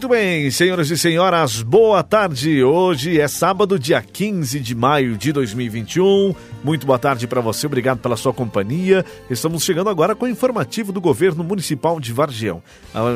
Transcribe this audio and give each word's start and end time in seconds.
Muito 0.00 0.08
bem, 0.08 0.50
senhoras 0.50 0.90
e 0.90 0.96
senhoras, 0.96 1.60
boa 1.60 2.02
tarde. 2.02 2.64
Hoje 2.64 3.20
é 3.20 3.28
sábado, 3.28 3.78
dia 3.78 4.00
15 4.00 4.58
de 4.58 4.74
maio 4.74 5.14
de 5.14 5.30
2021. 5.30 6.34
Muito 6.64 6.86
boa 6.86 6.98
tarde 6.98 7.26
para 7.26 7.42
você, 7.42 7.66
obrigado 7.66 7.98
pela 7.98 8.16
sua 8.16 8.32
companhia. 8.32 9.04
Estamos 9.28 9.62
chegando 9.62 9.90
agora 9.90 10.14
com 10.14 10.24
o 10.24 10.28
informativo 10.28 10.90
do 10.90 11.02
governo 11.02 11.44
municipal 11.44 12.00
de 12.00 12.14
Vargião, 12.14 12.62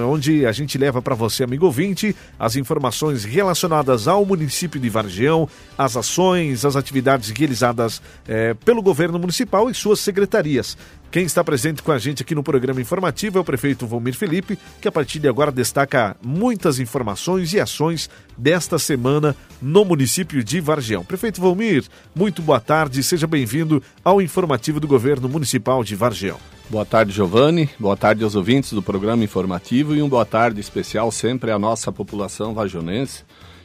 onde 0.07 0.45
a 0.45 0.52
gente 0.52 0.77
leva 0.77 1.01
para 1.01 1.15
você, 1.15 1.45
amigo 1.45 1.65
ouvinte, 1.65 2.15
as 2.39 2.55
informações 2.55 3.25
relacionadas 3.25 4.07
ao 4.07 4.23
município 4.27 4.79
de 4.79 4.91
Vargião, 4.91 5.48
as 5.79 5.96
ações, 5.96 6.66
as 6.66 6.77
atividades 6.77 7.30
realizadas 7.30 8.02
é, 8.29 8.52
pelo 8.52 8.82
governo 8.82 9.19
municipal 9.19 9.71
e 9.71 9.74
suas 9.74 10.01
secretarias. 10.01 10.77
Quem 11.11 11.25
está 11.25 11.45
presente 11.45 11.83
com 11.83 11.93
a 11.93 11.99
gente 11.99 12.23
aqui 12.23 12.35
no 12.35 12.43
programa 12.43 12.81
informativo 12.81 13.39
é 13.39 13.41
o 13.41 13.45
prefeito 13.45 13.87
Valmir 13.87 14.15
Felipe, 14.15 14.59
que 14.81 14.89
a 14.89 14.93
partir 14.93 15.21
de 15.21 15.29
agora 15.29 15.53
destaca 15.53 16.17
muitas 16.21 16.80
informações 16.80 17.53
e 17.53 17.61
ações 17.61 18.11
desta 18.37 18.79
semana 18.80 19.37
no 19.63 19.85
município 19.85 20.43
de 20.43 20.61
Vargião. 20.61 21.05
Prefeito 21.05 21.41
Valmir, 21.41 21.85
muito 22.15 22.43
boa 22.43 22.59
tarde, 22.59 23.01
seja 23.03 23.29
bem-vindo 23.29 23.80
ao 24.05 24.21
informativo 24.21 24.80
do 24.80 24.89
governo 24.89 25.29
municipal 25.29 25.85
de 25.85 25.95
Vargião. 25.95 26.39
Boa 26.69 26.85
tarde, 26.85 27.13
Giovanni. 27.13 27.69
Boa 27.79 27.97
tarde 27.97 28.25
aos 28.25 28.35
ouvintes 28.35 28.73
do 28.73 28.83
programa 28.83 29.23
informativo 29.23 29.95
e 29.95 30.02
um 30.02 30.09
boa 30.09 30.25
tarde 30.25 30.61
especial 30.61 31.13
sempre 31.13 31.51
à 31.51 31.59
nossa 31.59 31.93
população 31.93 32.55
vagionense, 32.55 33.23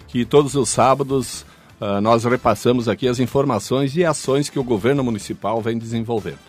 que 0.08 0.26
todos 0.26 0.54
os 0.54 0.70
sábados 0.70 1.46
uh, 1.80 2.02
nós 2.02 2.26
repassamos 2.26 2.90
aqui 2.90 3.08
as 3.08 3.20
informações 3.20 3.96
e 3.96 4.04
ações 4.04 4.50
que 4.50 4.60
o 4.60 4.64
governo 4.64 5.04
municipal 5.04 5.62
vem 5.62 5.78
desenvolvendo. 5.78 6.49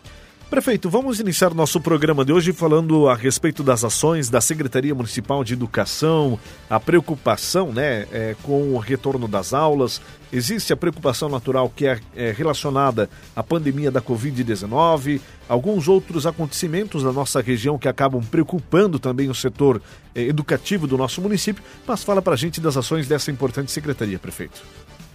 Prefeito, 0.51 0.91
vamos 0.91 1.21
iniciar 1.21 1.55
nosso 1.55 1.81
programa 1.81 2.25
de 2.25 2.33
hoje 2.33 2.53
falando 2.53 3.09
a 3.09 3.15
respeito 3.15 3.63
das 3.63 3.85
ações 3.85 4.29
da 4.29 4.41
Secretaria 4.41 4.93
Municipal 4.93 5.45
de 5.45 5.53
Educação, 5.53 6.41
a 6.69 6.81
preocupação 6.81 7.73
né, 7.73 8.09
é, 8.11 8.35
com 8.43 8.75
o 8.75 8.79
retorno 8.79 9.29
das 9.29 9.55
aulas. 9.55 10.03
Existe 10.33 10.73
a 10.73 10.77
preocupação 10.77 11.29
natural 11.29 11.73
que 11.75 11.87
é, 11.87 12.01
é 12.17 12.33
relacionada 12.33 13.09
à 13.35 13.45
pandemia 13.45 13.93
da 13.93 14.03
Covid-19, 14.03 15.21
alguns 15.49 15.87
outros 15.87 16.27
acontecimentos 16.27 17.05
da 17.05 17.13
nossa 17.13 17.41
região 17.41 17.79
que 17.79 17.87
acabam 17.87 18.21
preocupando 18.21 18.99
também 18.99 19.31
o 19.31 19.35
setor 19.35 19.81
é, 20.13 20.23
educativo 20.23 20.85
do 20.85 20.99
nosso 20.99 21.23
município. 21.23 21.63
Mas 21.87 22.03
fala 22.03 22.21
para 22.21 22.35
a 22.35 22.37
gente 22.37 22.61
das 22.61 22.77
ações 22.77 23.07
dessa 23.07 23.31
importante 23.31 23.71
secretaria, 23.71 24.19
prefeito. 24.19 24.61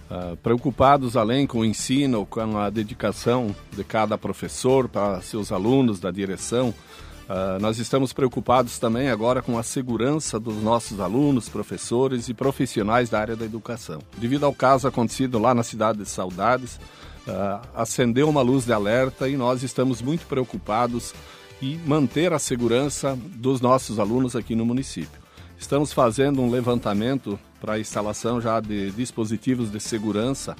Uh, 0.08 0.36
preocupados 0.36 1.16
além 1.16 1.48
com 1.48 1.58
o 1.58 1.64
ensino, 1.64 2.24
com 2.24 2.56
a 2.56 2.70
dedicação 2.70 3.54
de 3.72 3.82
cada 3.82 4.16
professor 4.16 4.88
para 4.88 5.20
seus 5.20 5.50
alunos, 5.50 5.98
da 5.98 6.12
direção, 6.12 6.68
uh, 6.68 7.60
nós 7.60 7.78
estamos 7.78 8.12
preocupados 8.12 8.78
também 8.78 9.08
agora 9.08 9.42
com 9.42 9.58
a 9.58 9.64
segurança 9.64 10.38
dos 10.38 10.62
nossos 10.62 11.00
alunos, 11.00 11.48
professores 11.48 12.28
e 12.28 12.34
profissionais 12.34 13.10
da 13.10 13.18
área 13.18 13.34
da 13.34 13.44
educação. 13.44 13.98
Devido 14.16 14.46
ao 14.46 14.54
caso 14.54 14.86
acontecido 14.86 15.40
lá 15.40 15.52
na 15.52 15.64
cidade 15.64 15.98
de 15.98 16.08
Saudades, 16.08 16.78
uh, 17.26 17.66
acendeu 17.74 18.28
uma 18.28 18.42
luz 18.42 18.64
de 18.64 18.72
alerta 18.72 19.28
e 19.28 19.36
nós 19.36 19.64
estamos 19.64 20.00
muito 20.00 20.24
preocupados 20.26 21.12
em 21.60 21.78
manter 21.78 22.32
a 22.32 22.38
segurança 22.38 23.18
dos 23.34 23.60
nossos 23.60 23.98
alunos 23.98 24.36
aqui 24.36 24.54
no 24.54 24.64
município. 24.64 25.20
Estamos 25.58 25.92
fazendo 25.92 26.42
um 26.42 26.50
levantamento 26.50 27.38
para 27.60 27.74
a 27.74 27.80
instalação 27.80 28.40
já 28.40 28.60
de 28.60 28.90
dispositivos 28.92 29.70
de 29.70 29.80
segurança 29.80 30.56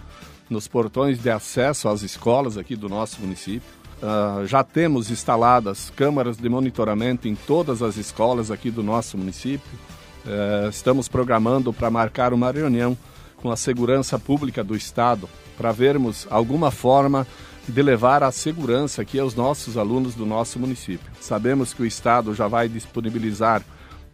nos 0.48 0.68
portões 0.68 1.18
de 1.18 1.30
acesso 1.30 1.88
às 1.88 2.02
escolas 2.02 2.56
aqui 2.56 2.76
do 2.76 2.88
nosso 2.88 3.20
município. 3.20 3.68
Uh, 3.96 4.46
já 4.46 4.62
temos 4.62 5.10
instaladas 5.10 5.90
câmaras 5.96 6.36
de 6.36 6.48
monitoramento 6.48 7.26
em 7.26 7.34
todas 7.34 7.82
as 7.82 7.96
escolas 7.96 8.50
aqui 8.50 8.70
do 8.70 8.82
nosso 8.82 9.16
município. 9.16 9.78
Uh, 10.24 10.68
estamos 10.68 11.08
programando 11.08 11.72
para 11.72 11.90
marcar 11.90 12.32
uma 12.32 12.50
reunião 12.50 12.96
com 13.36 13.50
a 13.50 13.56
segurança 13.56 14.18
pública 14.18 14.62
do 14.62 14.76
Estado 14.76 15.28
para 15.56 15.72
vermos 15.72 16.26
alguma 16.30 16.70
forma 16.70 17.26
de 17.68 17.82
levar 17.82 18.22
a 18.22 18.30
segurança 18.30 19.02
aqui 19.02 19.18
aos 19.18 19.34
nossos 19.34 19.76
alunos 19.76 20.14
do 20.14 20.26
nosso 20.26 20.58
município. 20.58 21.10
Sabemos 21.20 21.72
que 21.72 21.82
o 21.82 21.86
Estado 21.86 22.34
já 22.34 22.46
vai 22.46 22.68
disponibilizar 22.68 23.62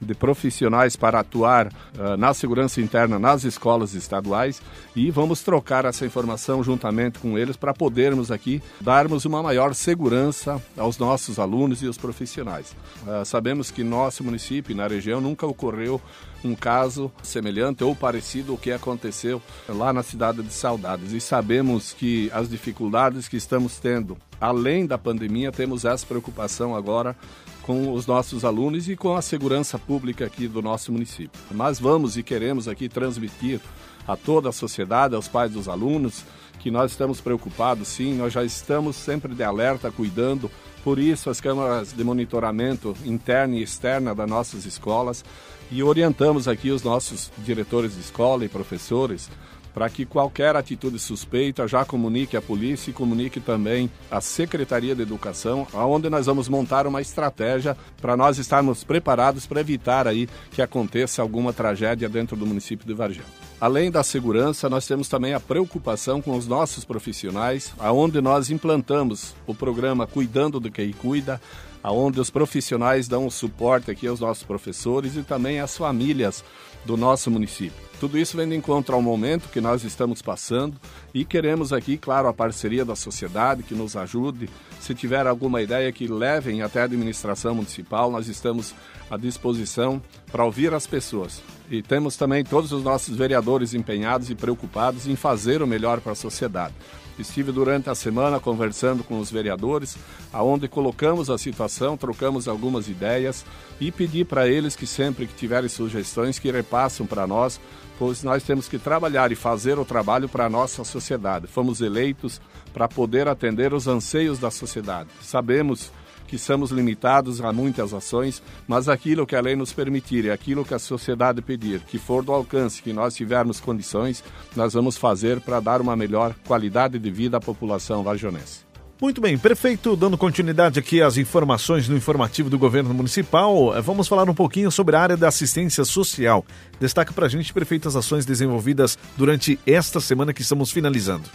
de 0.02 0.14
profissionais 0.14 0.96
para 0.96 1.20
atuar 1.20 1.68
uh, 1.68 2.16
na 2.16 2.34
segurança 2.34 2.80
interna 2.80 3.18
nas 3.18 3.44
escolas 3.44 3.94
estaduais 3.94 4.60
e 4.94 5.10
vamos 5.10 5.42
trocar 5.42 5.84
essa 5.84 6.04
informação 6.04 6.62
juntamente 6.62 7.18
com 7.18 7.38
eles 7.38 7.56
para 7.56 7.72
podermos 7.72 8.30
aqui 8.30 8.60
darmos 8.80 9.24
uma 9.24 9.42
maior 9.42 9.74
segurança 9.74 10.60
aos 10.76 10.98
nossos 10.98 11.38
alunos 11.38 11.82
e 11.82 11.86
os 11.86 11.96
profissionais. 11.96 12.74
Uh, 13.02 13.24
sabemos 13.24 13.70
que 13.70 13.84
nosso 13.84 14.24
município, 14.24 14.74
na 14.76 14.86
região, 14.86 15.20
nunca 15.20 15.46
ocorreu 15.46 16.00
um 16.44 16.54
caso 16.54 17.10
semelhante 17.22 17.84
ou 17.84 17.94
parecido 17.94 18.52
ao 18.52 18.58
que 18.58 18.72
aconteceu 18.72 19.40
lá 19.68 19.92
na 19.92 20.02
cidade 20.02 20.42
de 20.42 20.52
Saudades. 20.52 21.12
E 21.12 21.20
sabemos 21.20 21.92
que 21.92 22.30
as 22.32 22.48
dificuldades 22.48 23.28
que 23.28 23.36
estamos 23.36 23.78
tendo, 23.78 24.16
além 24.40 24.86
da 24.86 24.98
pandemia, 24.98 25.52
temos 25.52 25.84
essa 25.84 26.04
preocupação 26.04 26.74
agora 26.74 27.16
com 27.62 27.92
os 27.92 28.06
nossos 28.06 28.44
alunos 28.44 28.88
e 28.88 28.96
com 28.96 29.14
a 29.16 29.22
segurança 29.22 29.78
pública 29.78 30.26
aqui 30.26 30.48
do 30.48 30.60
nosso 30.60 30.92
município. 30.92 31.40
Mas 31.50 31.78
vamos 31.78 32.16
e 32.16 32.22
queremos 32.22 32.68
aqui 32.68 32.88
transmitir 32.88 33.60
a 34.06 34.16
toda 34.16 34.48
a 34.48 34.52
sociedade, 34.52 35.14
aos 35.14 35.28
pais 35.28 35.52
dos 35.52 35.68
alunos, 35.68 36.24
que 36.58 36.70
nós 36.70 36.90
estamos 36.90 37.20
preocupados 37.20 37.88
sim, 37.88 38.14
nós 38.14 38.32
já 38.32 38.44
estamos 38.44 38.96
sempre 38.96 39.34
de 39.34 39.42
alerta, 39.42 39.90
cuidando. 39.90 40.50
Por 40.84 40.98
isso, 40.98 41.30
as 41.30 41.40
câmaras 41.40 41.92
de 41.92 42.02
monitoramento 42.02 42.96
interna 43.04 43.56
e 43.56 43.62
externa 43.62 44.14
das 44.14 44.28
nossas 44.28 44.64
escolas 44.66 45.24
e 45.70 45.82
orientamos 45.82 46.46
aqui 46.48 46.70
os 46.70 46.82
nossos 46.82 47.30
diretores 47.38 47.94
de 47.94 48.00
escola 48.00 48.44
e 48.44 48.48
professores 48.48 49.30
para 49.74 49.88
que 49.88 50.04
qualquer 50.04 50.56
atitude 50.56 50.98
suspeita 50.98 51.66
já 51.66 51.84
comunique 51.84 52.36
à 52.36 52.42
polícia 52.42 52.90
e 52.90 52.94
comunique 52.94 53.40
também 53.40 53.90
à 54.10 54.20
Secretaria 54.20 54.94
de 54.94 55.02
Educação, 55.02 55.66
aonde 55.72 56.08
nós 56.10 56.26
vamos 56.26 56.48
montar 56.48 56.86
uma 56.86 57.00
estratégia 57.00 57.76
para 58.00 58.16
nós 58.16 58.38
estarmos 58.38 58.84
preparados 58.84 59.46
para 59.46 59.60
evitar 59.60 60.06
aí 60.06 60.28
que 60.50 60.62
aconteça 60.62 61.22
alguma 61.22 61.52
tragédia 61.52 62.08
dentro 62.08 62.36
do 62.36 62.46
município 62.46 62.86
de 62.86 62.94
Vargem. 62.94 63.22
Além 63.60 63.90
da 63.90 64.02
segurança, 64.02 64.68
nós 64.68 64.86
temos 64.86 65.08
também 65.08 65.34
a 65.34 65.40
preocupação 65.40 66.20
com 66.20 66.36
os 66.36 66.48
nossos 66.48 66.84
profissionais, 66.84 67.72
aonde 67.78 68.20
nós 68.20 68.50
implantamos 68.50 69.36
o 69.46 69.54
programa 69.54 70.06
Cuidando 70.06 70.58
do 70.58 70.70
Quem 70.70 70.92
Cuida, 70.92 71.40
aonde 71.82 72.20
os 72.20 72.30
profissionais 72.30 73.08
dão 73.08 73.28
suporte 73.30 73.90
aqui 73.90 74.06
aos 74.06 74.20
nossos 74.20 74.44
professores 74.44 75.16
e 75.16 75.22
também 75.22 75.60
às 75.60 75.76
famílias 75.76 76.44
do 76.84 76.96
nosso 76.96 77.30
município. 77.30 77.92
Tudo 78.02 78.18
isso 78.18 78.36
vem 78.36 78.48
de 78.48 78.56
encontro 78.56 78.96
ao 78.96 79.00
momento 79.00 79.48
que 79.48 79.60
nós 79.60 79.84
estamos 79.84 80.20
passando 80.20 80.76
e 81.14 81.24
queremos 81.24 81.72
aqui, 81.72 81.96
claro, 81.96 82.26
a 82.26 82.34
parceria 82.34 82.84
da 82.84 82.96
sociedade 82.96 83.62
que 83.62 83.76
nos 83.76 83.96
ajude. 83.96 84.50
Se 84.80 84.92
tiver 84.92 85.24
alguma 85.24 85.62
ideia 85.62 85.92
que 85.92 86.08
levem 86.08 86.62
até 86.62 86.80
a 86.80 86.84
administração 86.84 87.54
municipal, 87.54 88.10
nós 88.10 88.26
estamos 88.26 88.74
à 89.08 89.16
disposição 89.16 90.02
para 90.32 90.44
ouvir 90.44 90.74
as 90.74 90.84
pessoas. 90.84 91.40
E 91.70 91.80
temos 91.80 92.16
também 92.16 92.42
todos 92.42 92.72
os 92.72 92.82
nossos 92.82 93.16
vereadores 93.16 93.72
empenhados 93.72 94.30
e 94.30 94.34
preocupados 94.34 95.06
em 95.06 95.14
fazer 95.14 95.62
o 95.62 95.66
melhor 95.66 96.00
para 96.00 96.10
a 96.10 96.16
sociedade. 96.16 96.74
Estive 97.18 97.52
durante 97.52 97.90
a 97.90 97.94
semana 97.94 98.40
conversando 98.40 99.04
com 99.04 99.18
os 99.18 99.30
vereadores, 99.30 99.96
aonde 100.32 100.66
colocamos 100.66 101.28
a 101.28 101.36
situação, 101.36 101.96
trocamos 101.96 102.48
algumas 102.48 102.88
ideias 102.88 103.44
e 103.80 103.92
pedi 103.92 104.24
para 104.24 104.48
eles 104.48 104.74
que 104.74 104.86
sempre 104.86 105.26
que 105.26 105.34
tiverem 105.34 105.68
sugestões 105.68 106.38
que 106.38 106.50
repassam 106.50 107.06
para 107.06 107.26
nós, 107.26 107.60
pois 107.98 108.22
nós 108.22 108.42
temos 108.42 108.66
que 108.66 108.78
trabalhar 108.78 109.30
e 109.30 109.36
fazer 109.36 109.78
o 109.78 109.84
trabalho 109.84 110.28
para 110.28 110.46
a 110.46 110.50
nossa 110.50 110.84
sociedade. 110.84 111.46
Fomos 111.46 111.80
eleitos 111.80 112.40
para 112.72 112.88
poder 112.88 113.28
atender 113.28 113.74
os 113.74 113.86
anseios 113.86 114.38
da 114.38 114.50
sociedade. 114.50 115.10
Sabemos 115.20 115.92
que 116.32 116.38
somos 116.38 116.70
limitados 116.70 117.42
a 117.42 117.52
muitas 117.52 117.92
ações, 117.92 118.42
mas 118.66 118.88
aquilo 118.88 119.26
que 119.26 119.36
a 119.36 119.40
lei 119.42 119.54
nos 119.54 119.70
permitir 119.70 120.24
e 120.24 120.30
aquilo 120.30 120.64
que 120.64 120.72
a 120.72 120.78
sociedade 120.78 121.42
pedir, 121.42 121.80
que 121.80 121.98
for 121.98 122.24
do 122.24 122.32
alcance, 122.32 122.82
que 122.82 122.90
nós 122.90 123.14
tivermos 123.14 123.60
condições, 123.60 124.24
nós 124.56 124.72
vamos 124.72 124.96
fazer 124.96 125.42
para 125.42 125.60
dar 125.60 125.82
uma 125.82 125.94
melhor 125.94 126.34
qualidade 126.46 126.98
de 126.98 127.10
vida 127.10 127.36
à 127.36 127.40
população 127.40 128.02
varjonense. 128.02 128.60
Muito 128.98 129.20
bem, 129.20 129.36
prefeito, 129.36 129.94
dando 129.94 130.16
continuidade 130.16 130.78
aqui 130.78 131.02
às 131.02 131.18
informações 131.18 131.86
no 131.86 131.98
informativo 131.98 132.48
do 132.48 132.58
governo 132.58 132.94
municipal, 132.94 133.76
eh, 133.76 133.82
vamos 133.82 134.08
falar 134.08 134.26
um 134.30 134.34
pouquinho 134.34 134.70
sobre 134.70 134.96
a 134.96 135.02
área 135.02 135.16
da 135.18 135.28
assistência 135.28 135.84
social. 135.84 136.46
Destaca 136.80 137.12
para 137.12 137.26
a 137.26 137.28
gente, 137.28 137.52
prefeito, 137.52 137.86
as 137.86 137.94
ações 137.94 138.24
desenvolvidas 138.24 138.98
durante 139.18 139.60
esta 139.66 140.00
semana 140.00 140.32
que 140.32 140.40
estamos 140.40 140.72
finalizando. 140.72 141.28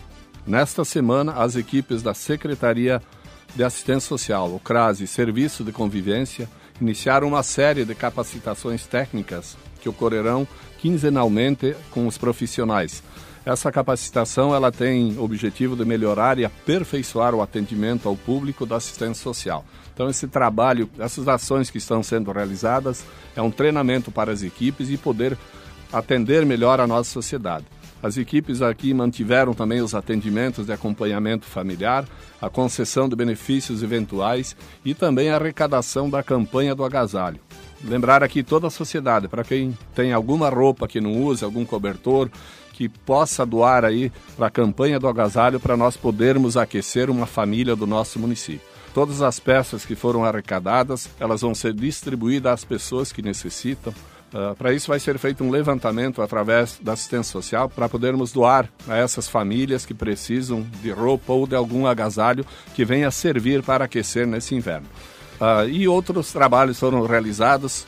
Nesta 0.47 0.83
semana, 0.83 1.33
as 1.33 1.55
equipes 1.55 2.01
da 2.01 2.15
Secretaria 2.15 2.99
de 3.55 3.63
Assistência 3.63 4.07
Social, 4.07 4.53
o 4.53 4.59
CRAS 4.59 4.99
e 4.99 5.07
Serviço 5.07 5.63
de 5.63 5.71
Convivência, 5.71 6.49
iniciaram 6.79 7.27
uma 7.27 7.43
série 7.43 7.85
de 7.85 7.95
capacitações 7.95 8.85
técnicas 8.85 9.57
que 9.81 9.89
ocorrerão 9.89 10.47
quinzenalmente 10.79 11.75
com 11.91 12.07
os 12.07 12.17
profissionais. 12.17 13.03
Essa 13.45 13.71
capacitação 13.71 14.53
ela 14.53 14.71
tem 14.71 15.17
o 15.17 15.23
objetivo 15.23 15.75
de 15.75 15.85
melhorar 15.85 16.37
e 16.37 16.43
aperfeiçoar 16.43 17.33
o 17.33 17.41
atendimento 17.41 18.09
ao 18.09 18.15
público 18.15 18.65
da 18.65 18.75
assistência 18.75 19.23
social. 19.23 19.63
Então 19.93 20.09
esse 20.09 20.27
trabalho, 20.27 20.89
essas 20.99 21.27
ações 21.27 21.69
que 21.69 21.77
estão 21.77 22.03
sendo 22.03 22.31
realizadas 22.31 23.05
é 23.35 23.41
um 23.41 23.49
treinamento 23.49 24.11
para 24.11 24.31
as 24.33 24.43
equipes 24.43 24.89
e 24.89 24.97
poder 24.97 25.37
atender 25.91 26.45
melhor 26.45 26.81
a 26.81 26.85
nossa 26.85 27.09
sociedade. 27.09 27.65
As 28.01 28.15
equipes 28.17 28.61
aqui 28.61 28.93
mantiveram 28.93 29.53
também 29.53 29.81
os 29.81 29.95
atendimentos 29.95 30.67
de 30.67 30.71
acompanhamento 30.71 31.45
familiar, 31.45 32.05
a 32.41 32.49
concessão 32.49 33.09
de 33.09 33.15
benefícios 33.15 33.81
eventuais 33.81 34.55
e 34.85 34.93
também 34.93 35.29
a 35.29 35.35
arrecadação 35.35 36.09
da 36.09 36.21
campanha 36.21 36.75
do 36.75 36.83
agasalho. 36.83 37.39
Lembrar 37.83 38.23
aqui 38.23 38.43
toda 38.43 38.67
a 38.67 38.71
sociedade, 38.71 39.27
para 39.27 39.43
quem 39.43 39.77
tem 39.95 40.13
alguma 40.13 40.49
roupa 40.49 40.87
que 40.87 41.01
não 41.01 41.23
use, 41.23 41.43
algum 41.43 41.65
cobertor, 41.65 42.29
que 42.73 42.87
possa 42.87 43.43
doar 43.43 43.83
aí 43.83 44.11
para 44.35 44.47
a 44.47 44.51
campanha 44.51 44.99
do 44.99 45.07
agasalho 45.07 45.59
para 45.59 45.75
nós 45.75 45.97
podermos 45.97 46.55
aquecer 46.55 47.09
uma 47.09 47.25
família 47.25 47.75
do 47.75 47.87
nosso 47.87 48.19
município. 48.19 48.61
Todas 48.93 49.21
as 49.21 49.39
peças 49.39 49.85
que 49.85 49.95
foram 49.95 50.23
arrecadadas, 50.23 51.09
elas 51.19 51.41
vão 51.41 51.53
ser 51.53 51.73
distribuídas 51.73 52.53
às 52.53 52.63
pessoas 52.63 53.11
que 53.11 53.21
necessitam, 53.21 53.93
Uh, 54.33 54.53
para 54.55 54.73
isso 54.73 54.89
vai 54.89 54.99
ser 54.99 55.17
feito 55.17 55.43
um 55.43 55.49
levantamento 55.49 56.21
através 56.21 56.77
da 56.81 56.93
assistência 56.93 57.31
social 57.31 57.69
para 57.69 57.87
podermos 57.87 58.33
doar 58.33 58.69
a 58.87 58.97
essas 58.97 59.27
famílias 59.27 59.85
que 59.85 59.93
precisam 59.93 60.67
de 60.81 60.91
roupa 60.91 61.31
ou 61.31 61.47
de 61.47 61.55
algum 61.55 61.87
agasalho 61.87 62.45
que 62.75 62.83
venha 62.83 63.09
servir 63.09 63.63
para 63.63 63.85
aquecer 63.85 64.27
nesse 64.27 64.53
inverno. 64.53 64.87
Uh, 65.39 65.69
e 65.69 65.87
outros 65.87 66.33
trabalhos 66.33 66.79
foram 66.79 67.05
realizados 67.05 67.85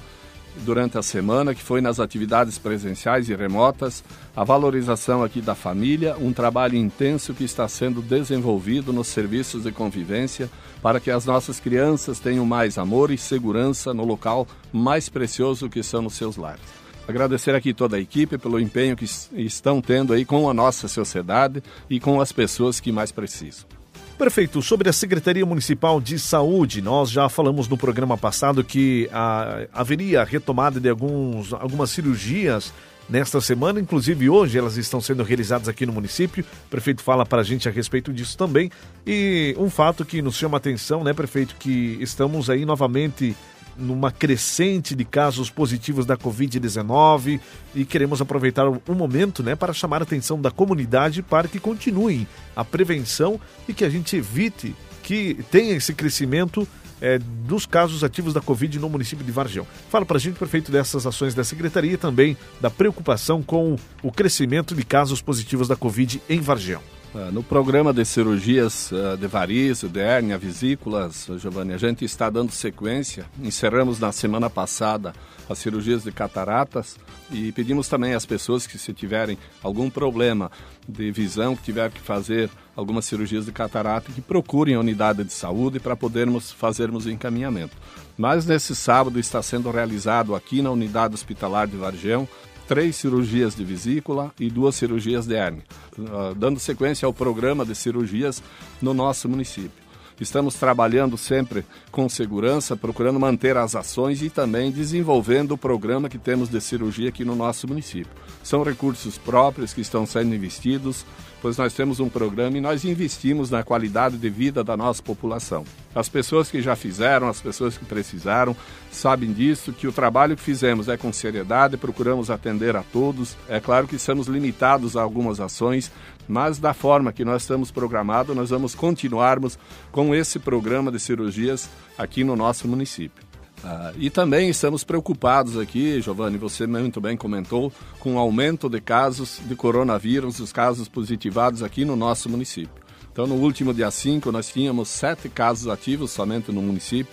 durante 0.63 0.97
a 0.97 1.01
semana, 1.01 1.53
que 1.53 1.61
foi 1.61 1.81
nas 1.81 2.00
atividades 2.00 2.57
presenciais 2.57 3.29
e 3.29 3.35
remotas, 3.35 4.03
a 4.35 4.44
valorização 4.44 5.23
aqui 5.23 5.41
da 5.41 5.56
família, 5.56 6.15
um 6.17 6.33
trabalho 6.33 6.75
intenso 6.75 7.33
que 7.33 7.44
está 7.44 7.67
sendo 7.67 8.01
desenvolvido 8.01 8.94
nos 8.94 9.07
serviços 9.07 9.63
de 9.63 9.71
convivência 9.71 10.50
para 10.81 11.00
que 11.00 11.11
as 11.11 11.25
nossas 11.25 11.59
crianças 11.59 12.19
tenham 12.19 12.45
mais 12.45 12.77
amor 12.77 13.11
e 13.11 13.17
segurança 13.17 13.94
no 13.94 14.06
local 14.06 14.47
mais 14.71 15.09
precioso 15.09 15.69
que 15.69 15.83
são 15.83 16.06
os 16.06 16.13
seus 16.13 16.38
lares. 16.38 16.61
Agradecer 17.07 17.56
aqui 17.56 17.73
toda 17.73 17.97
a 17.97 18.00
equipe 18.00 18.38
pelo 18.38 18.59
empenho 18.59 18.95
que 18.95 19.06
estão 19.33 19.81
tendo 19.81 20.13
aí 20.13 20.23
com 20.23 20.47
a 20.47 20.53
nossa 20.53 20.88
sociedade 20.88 21.63
e 21.89 22.00
com 22.00 22.21
as 22.21 22.31
pessoas 22.31 22.79
que 22.79 22.91
mais 22.91 23.11
precisam. 23.11 23.78
Prefeito, 24.19 24.62
sobre 24.62 24.89
a 24.89 24.92
Secretaria 24.92 25.45
Municipal 25.45 26.01
de 26.01 26.19
Saúde, 26.19 26.81
nós 26.81 27.10
já 27.10 27.30
falamos 27.30 27.69
no 27.69 27.77
programa 27.77 28.18
passado 28.18 28.66
que 28.66 29.10
a, 29.13 29.62
haveria 29.71 30.25
retomada 30.25 30.77
de 30.77 30.89
alguns, 30.89 31.54
algumas 31.54 31.89
cirurgias 31.89 32.74
nesta 33.07 33.39
semana, 33.39 33.80
inclusive 33.80 34.30
hoje 34.30 34.57
elas 34.57 34.75
estão 34.75 35.00
sendo 35.00 35.24
realizadas 35.24 35.69
aqui 35.69 35.86
no 35.86 35.94
município. 35.94 36.44
O 36.66 36.69
prefeito 36.69 37.01
fala 37.01 37.25
para 37.25 37.39
a 37.39 37.45
gente 37.45 37.69
a 37.69 37.71
respeito 37.71 38.12
disso 38.12 38.38
também. 38.38 38.69
E 39.07 39.56
um 39.57 39.69
fato 39.69 40.04
que 40.04 40.21
nos 40.21 40.36
chama 40.36 40.57
atenção, 40.57 41.01
né, 41.01 41.13
prefeito, 41.13 41.56
que 41.57 41.98
estamos 42.01 42.50
aí 42.50 42.66
novamente 42.66 43.33
numa 43.79 44.11
crescente 44.11 44.93
de 44.95 45.05
casos 45.05 45.49
positivos 45.49 46.05
da 46.05 46.17
Covid-19 46.17 47.39
e 47.73 47.85
queremos 47.85 48.21
aproveitar 48.21 48.67
o 48.67 48.93
momento 48.93 49.41
né, 49.41 49.55
para 49.55 49.73
chamar 49.73 50.01
a 50.01 50.03
atenção 50.03 50.41
da 50.41 50.51
comunidade 50.51 51.21
para 51.21 51.47
que 51.47 51.59
continue 51.59 52.27
a 52.55 52.65
prevenção 52.65 53.39
e 53.67 53.73
que 53.73 53.85
a 53.85 53.89
gente 53.89 54.15
evite 54.15 54.75
que 55.01 55.43
tenha 55.49 55.75
esse 55.75 55.93
crescimento 55.93 56.67
é, 57.01 57.17
dos 57.17 57.65
casos 57.65 58.03
ativos 58.03 58.33
da 58.33 58.41
Covid 58.41 58.77
no 58.79 58.89
município 58.89 59.25
de 59.25 59.31
Vargem. 59.31 59.65
Fala 59.89 60.05
para 60.05 60.17
a 60.17 60.19
gente, 60.19 60.37
prefeito, 60.37 60.71
dessas 60.71 61.05
ações 61.07 61.33
da 61.33 61.43
Secretaria 61.43 61.93
e 61.93 61.97
também 61.97 62.37
da 62.59 62.69
preocupação 62.69 63.41
com 63.41 63.75
o 64.03 64.11
crescimento 64.11 64.75
de 64.75 64.83
casos 64.83 65.21
positivos 65.21 65.67
da 65.67 65.75
Covid 65.75 66.21
em 66.29 66.41
Vargem. 66.41 66.79
Ah, 67.13 67.31
no 67.31 67.41
programa 67.41 67.91
de 67.91 68.06
cirurgias 68.06 68.94
ah, 68.94 69.15
de 69.15 69.25
varizes, 69.25 69.89
de 69.89 70.00
hérnia, 70.00 70.38
vesículas, 70.38 71.27
Giovanni, 71.38 71.73
a 71.73 71.77
gente 71.77 72.06
está 72.06 72.29
dando 72.29 72.51
sequência. 72.51 73.25
Encerramos 73.41 74.00
na 74.00 74.11
semana 74.11 74.47
passada 74.47 75.13
as 75.50 75.57
cirurgias 75.57 76.03
de 76.03 76.11
cataratas 76.11 76.97
e 77.31 77.51
pedimos 77.51 77.88
também 77.88 78.13
às 78.13 78.27
pessoas 78.27 78.67
que 78.67 78.77
se 78.77 78.94
tiverem 78.94 79.39
algum 79.63 79.89
problema 79.89 80.51
de 80.88 81.11
visão, 81.11 81.56
que 81.56 81.63
tiver 81.63 81.89
que 81.89 82.00
fazer 82.00 82.47
algumas 82.75 83.06
cirurgias 83.06 83.45
de 83.45 83.51
catarata, 83.51 84.11
que 84.11 84.21
procurem 84.21 84.75
a 84.75 84.79
unidade 84.79 85.23
de 85.23 85.33
saúde 85.33 85.79
para 85.79 85.95
podermos 85.95 86.51
fazermos 86.51 87.07
o 87.07 87.11
encaminhamento. 87.11 87.75
Mas 88.15 88.45
nesse 88.45 88.75
sábado 88.75 89.19
está 89.19 89.41
sendo 89.41 89.71
realizado 89.71 90.35
aqui 90.35 90.61
na 90.61 90.69
unidade 90.69 91.15
hospitalar 91.15 91.67
de 91.67 91.75
Vargem 91.75 92.27
três 92.69 92.98
cirurgias 92.98 93.56
de 93.56 93.63
vesícula 93.63 94.31
e 94.39 94.48
duas 94.48 94.75
cirurgias 94.75 95.25
de 95.25 95.33
hérnia, 95.33 95.63
ah, 96.12 96.36
dando 96.38 96.60
sequência 96.60 97.07
ao 97.07 97.12
programa 97.12 97.66
de 97.66 97.74
cirurgias 97.74 98.44
no 98.80 98.94
nosso 98.94 99.27
município. 99.27 99.88
Estamos 100.19 100.56
trabalhando 100.56 101.18
sempre 101.18 101.66
com 101.92 102.10
segurança, 102.10 102.75
procurando 102.75 103.19
manter 103.19 103.56
as 103.56 103.75
ações 103.75 104.21
e 104.21 104.30
também 104.30 104.71
desenvolvendo 104.71 105.54
o 105.54 105.57
programa 105.57 106.10
que 106.10 106.18
temos 106.18 106.50
de 106.50 106.60
cirurgia 106.60 107.10
aqui 107.10 107.24
no 107.24 107.36
nosso 107.36 107.68
município. 107.68 108.12
São 108.44 108.63
recursos 108.63 109.18
próprios 109.18 109.74
que 109.74 109.81
estão 109.81 110.06
sendo 110.06 110.36
investidos, 110.36 111.06
pois 111.42 111.57
nós 111.57 111.74
temos 111.74 112.00
um 112.00 112.10
programa 112.10 112.57
e 112.57 112.62
nós 112.62 112.83
investimos 112.83 113.50
na 113.50 113.63
qualidade 113.63 114.18
de 114.18 114.30
vida 114.30 114.63
da 114.63 114.75
nossa 114.75 115.01
população. 115.01 115.63
As 115.95 116.10
pessoas 116.10 116.51
que 116.51 116.62
já 116.62 116.75
fizeram, 116.75 117.30
as 117.30 117.42
pessoas 117.42 117.77
que 117.77 117.86
precisaram, 117.86 118.56
sabem 118.92 119.31
disso, 119.31 119.71
que 119.71 119.88
o 119.88 119.92
trabalho 119.92 120.36
que 120.36 120.44
fizemos 120.44 120.88
é 120.88 120.98
com 120.98 121.13
seriedade, 121.13 121.77
procuramos 121.77 122.30
atender 122.30 122.75
a 122.75 122.83
todos. 122.83 123.38
É 123.48 123.60
claro 123.60 123.88
que 123.88 123.95
estamos 123.95 124.27
limitados 124.27 124.98
a 124.98 125.01
algumas 125.01 125.39
ações, 125.39 125.92
mas 126.29 126.59
da 126.59 126.75
forma 126.75 127.11
que 127.11 127.25
nós 127.25 127.41
estamos 127.41 127.71
programados, 127.71 128.35
nós 128.35 128.51
vamos 128.51 128.75
continuarmos 128.75 129.57
com 129.91 130.13
esse 130.13 130.37
programa 130.37 130.91
de 130.91 130.99
cirurgias 130.99 131.67
aqui 131.97 132.23
no 132.23 132.35
nosso 132.35 132.67
município. 132.67 133.27
Ah, 133.63 133.91
e 133.97 134.09
também 134.09 134.47
estamos 134.49 134.83
preocupados 134.83 135.57
aqui, 135.57 135.99
Giovanni, 135.99 136.37
você 136.37 136.67
muito 136.67 137.01
bem 137.01 137.17
comentou, 137.17 137.73
com 137.99 138.15
o 138.15 138.19
aumento 138.19 138.69
de 138.69 138.79
casos 138.79 139.41
de 139.43 139.55
coronavírus, 139.55 140.39
os 140.39 140.53
casos 140.53 140.87
positivados 140.87 141.63
aqui 141.63 141.83
no 141.83 141.95
nosso 141.95 142.29
município. 142.29 142.83
Então, 143.11 143.25
no 143.25 143.35
último 143.35 143.73
dia 143.73 143.89
5, 143.89 144.31
nós 144.31 144.49
tínhamos 144.49 144.87
sete 144.87 145.27
casos 145.27 145.67
ativos 145.67 146.11
somente 146.11 146.51
no 146.51 146.61
município. 146.61 147.11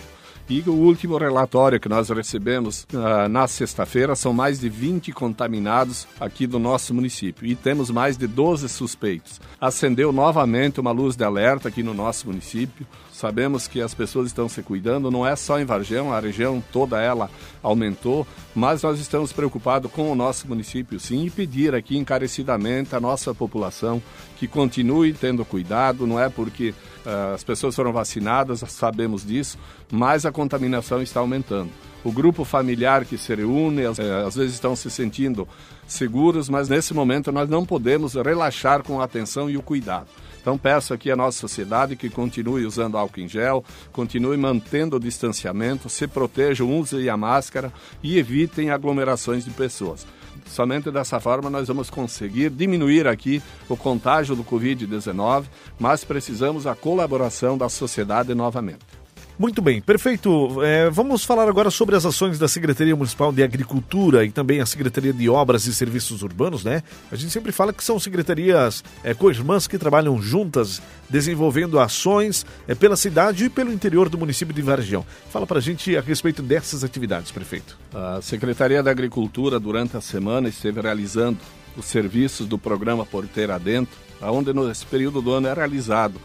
O 0.49 0.71
último 0.71 1.19
relatório 1.19 1.81
que 1.81 1.89
nós 1.89 2.09
recebemos 2.09 2.87
uh, 2.93 3.29
na 3.29 3.49
sexta-feira 3.49 4.15
são 4.15 4.33
mais 4.33 4.61
de 4.61 4.69
20 4.69 5.11
contaminados 5.11 6.07
aqui 6.21 6.47
do 6.47 6.57
nosso 6.57 6.95
município 6.95 7.45
e 7.45 7.57
temos 7.57 7.91
mais 7.91 8.17
de 8.17 8.29
12 8.29 8.69
suspeitos. 8.69 9.41
Acendeu 9.61 10.13
novamente 10.13 10.79
uma 10.79 10.93
luz 10.93 11.17
de 11.17 11.25
alerta 11.25 11.69
aqui 11.69 11.83
no 11.83 11.93
nosso 11.93 12.29
município. 12.29 12.87
Sabemos 13.17 13.67
que 13.67 13.81
as 13.81 13.95
pessoas 13.95 14.27
estão 14.27 14.47
se 14.47 14.63
cuidando, 14.63 15.11
não 15.11 15.27
é 15.27 15.35
só 15.35 15.59
em 15.59 15.65
Vargem, 15.65 16.13
a 16.13 16.21
região 16.21 16.63
toda 16.71 17.01
ela 17.01 17.31
aumentou, 17.63 18.27
mas 18.55 18.83
nós 18.83 19.01
estamos 19.01 19.33
preocupados 19.33 19.91
com 19.91 20.13
o 20.13 20.15
nosso 20.15 20.47
município 20.47 21.01
sim 21.01 21.25
e 21.25 21.31
pedir 21.31 21.75
aqui 21.75 21.97
encarecidamente 21.97 22.95
à 22.95 23.01
nossa 23.01 23.35
população 23.35 24.03
que 24.37 24.47
continue 24.47 25.15
tendo 25.15 25.47
cuidado, 25.47 26.07
não 26.07 26.21
é 26.21 26.29
porque 26.29 26.75
uh, 27.07 27.35
as 27.35 27.43
pessoas 27.43 27.75
foram 27.75 27.91
vacinadas, 27.91 28.61
sabemos 28.69 29.25
disso, 29.25 29.59
mas 29.91 30.27
a 30.27 30.31
contaminação 30.31 31.01
está 31.01 31.19
aumentando. 31.19 31.71
O 32.05 32.13
grupo 32.13 32.45
familiar 32.45 33.07
que 33.07 33.17
se 33.17 33.35
reúne, 33.35 33.87
às 33.87 34.35
vezes 34.37 34.53
estão 34.53 34.77
se 34.77 34.91
sentindo 34.91 35.49
seguros, 35.89 36.51
mas 36.51 36.69
nesse 36.69 36.93
momento 36.93 37.33
nós 37.33 37.49
não 37.49 37.65
podemos 37.65 38.13
relaxar 38.13 38.83
com 38.83 39.01
a 39.01 39.05
atenção 39.05 39.49
e 39.49 39.57
o 39.57 39.63
cuidado. 39.63 40.07
Então 40.47 40.57
peço 40.57 40.95
aqui 40.95 41.11
à 41.11 41.17
nossa 41.17 41.41
sociedade 41.41 41.97
que 41.97 42.09
continue 42.09 42.65
usando 42.65 42.97
álcool 42.97 43.19
em 43.19 43.27
gel, 43.27 43.65
continue 43.91 44.37
mantendo 44.37 44.95
o 44.95 45.01
distanciamento, 45.01 45.89
se 45.89 46.07
protejam, 46.07 46.73
usem 46.79 47.09
a 47.09 47.17
máscara 47.17 47.73
e 48.01 48.17
evitem 48.17 48.71
aglomerações 48.71 49.45
de 49.45 49.51
pessoas. 49.51 50.07
Somente 50.47 50.89
dessa 50.89 51.19
forma 51.19 51.51
nós 51.51 51.67
vamos 51.67 51.91
conseguir 51.91 52.49
diminuir 52.51 53.09
aqui 53.09 53.43
o 53.69 53.77
contágio 53.77 54.37
do 54.37 54.45
Covid-19, 54.45 55.47
mas 55.81 56.05
precisamos 56.05 56.65
a 56.65 56.77
colaboração 56.77 57.59
da 57.59 57.69
sociedade 57.69 58.33
novamente. 58.33 59.06
Muito 59.39 59.61
bem, 59.61 59.83
perfeito. 59.83 60.63
É, 60.63 60.89
vamos 60.89 61.23
falar 61.23 61.47
agora 61.47 61.71
sobre 61.71 61.95
as 61.95 62.07
ações 62.07 62.39
da 62.39 62.49
Secretaria 62.49 62.97
Municipal 62.97 63.31
de 63.31 63.43
Agricultura 63.43 64.25
e 64.25 64.31
também 64.31 64.63
a 64.63 64.67
Secretaria 64.67 65.13
de 65.13 65.29
Obras 65.29 65.67
e 65.67 65.75
Serviços 65.75 66.23
Urbanos, 66.23 66.65
né? 66.65 66.83
A 67.13 67.17
gente 67.17 67.31
sempre 67.31 67.53
fala 67.53 67.71
que 67.71 67.85
são 67.85 68.01
secretarias 68.01 68.83
é, 69.05 69.13
co-irmãs 69.13 69.67
que 69.67 69.77
trabalham 69.77 70.23
juntas, 70.23 70.81
desenvolvendo 71.11 71.79
ações 71.79 72.47
é, 72.67 72.75
pela 72.75 72.97
cidade 72.97 73.45
e 73.45 73.51
pelo 73.51 73.71
interior 73.71 74.09
do 74.09 74.17
município 74.17 74.55
de 74.55 74.63
Vargião. 74.63 75.05
Fala 75.31 75.47
pra 75.47 75.61
gente 75.61 75.95
a 75.95 76.01
respeito 76.01 76.43
dessas 76.43 76.83
atividades, 76.83 77.31
prefeito. 77.31 77.77
A 77.93 78.23
Secretaria 78.23 78.83
da 78.83 78.91
Agricultura, 78.91 79.61
durante 79.61 79.99
a 79.99 80.01
semana, 80.01 80.49
esteve 80.49 80.81
realizando 80.81 81.39
os 81.77 81.85
serviços 81.85 82.47
do 82.47 82.57
programa 82.57 83.05
Porteira 83.05 83.59
Dentro, 83.59 83.99
onde 84.23 84.51
nesse 84.55 84.87
período 84.87 85.21
do 85.21 85.31
ano 85.31 85.49
é 85.49 85.53
realizado 85.53 86.19